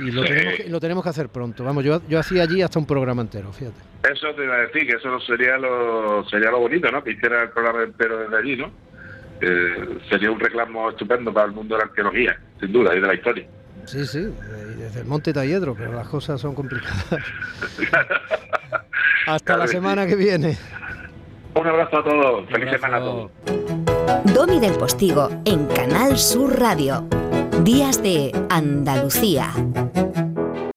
Y 0.00 0.10
lo, 0.10 0.24
tenemos 0.24 0.54
que, 0.54 0.68
lo 0.70 0.80
tenemos 0.80 1.04
que 1.04 1.10
hacer 1.10 1.28
pronto. 1.28 1.62
Vamos, 1.62 1.84
yo, 1.84 2.00
yo 2.08 2.18
hacía 2.18 2.44
allí 2.44 2.62
hasta 2.62 2.78
un 2.78 2.86
programa 2.86 3.20
entero, 3.20 3.52
fíjate. 3.52 3.76
Eso 4.10 4.34
te 4.34 4.44
iba 4.44 4.54
a 4.54 4.60
decir, 4.60 4.86
que 4.86 4.96
eso 4.96 5.20
sería 5.20 5.58
lo, 5.58 6.24
sería 6.28 6.50
lo 6.50 6.60
bonito, 6.60 6.90
¿no? 6.90 7.04
Que 7.04 7.12
hiciera 7.12 7.42
el 7.42 7.50
programa 7.50 7.82
entero 7.82 8.18
desde 8.18 8.36
allí, 8.36 8.56
¿no? 8.56 8.72
Sería 10.08 10.30
un 10.30 10.40
reclamo 10.40 10.90
estupendo 10.90 11.32
para 11.32 11.46
el 11.46 11.52
mundo 11.52 11.74
de 11.74 11.80
la 11.80 11.84
arqueología, 11.86 12.38
sin 12.60 12.72
duda, 12.72 12.94
y 12.94 13.00
de 13.00 13.06
la 13.06 13.14
historia. 13.14 13.46
Sí, 13.84 14.06
sí, 14.06 14.28
desde 14.78 15.00
el 15.00 15.06
Monte 15.06 15.32
Talledro, 15.32 15.74
pero 15.74 15.92
las 15.92 16.08
cosas 16.08 16.40
son 16.40 16.54
complicadas. 16.54 17.04
Hasta 19.26 19.56
la 19.56 19.66
semana 19.66 20.06
que 20.06 20.16
viene. 20.16 20.56
Un 21.54 21.66
abrazo 21.66 21.98
a 21.98 22.04
todos, 22.04 22.48
feliz 22.48 22.70
semana 22.70 22.96
a 22.96 23.00
todos. 23.00 23.30
Domi 24.34 24.60
del 24.60 24.74
Postigo 24.74 25.28
en 25.44 25.66
Canal 25.66 26.16
Sur 26.16 26.58
Radio. 26.58 27.06
Días 27.62 28.02
de 28.02 28.32
Andalucía. 28.48 29.50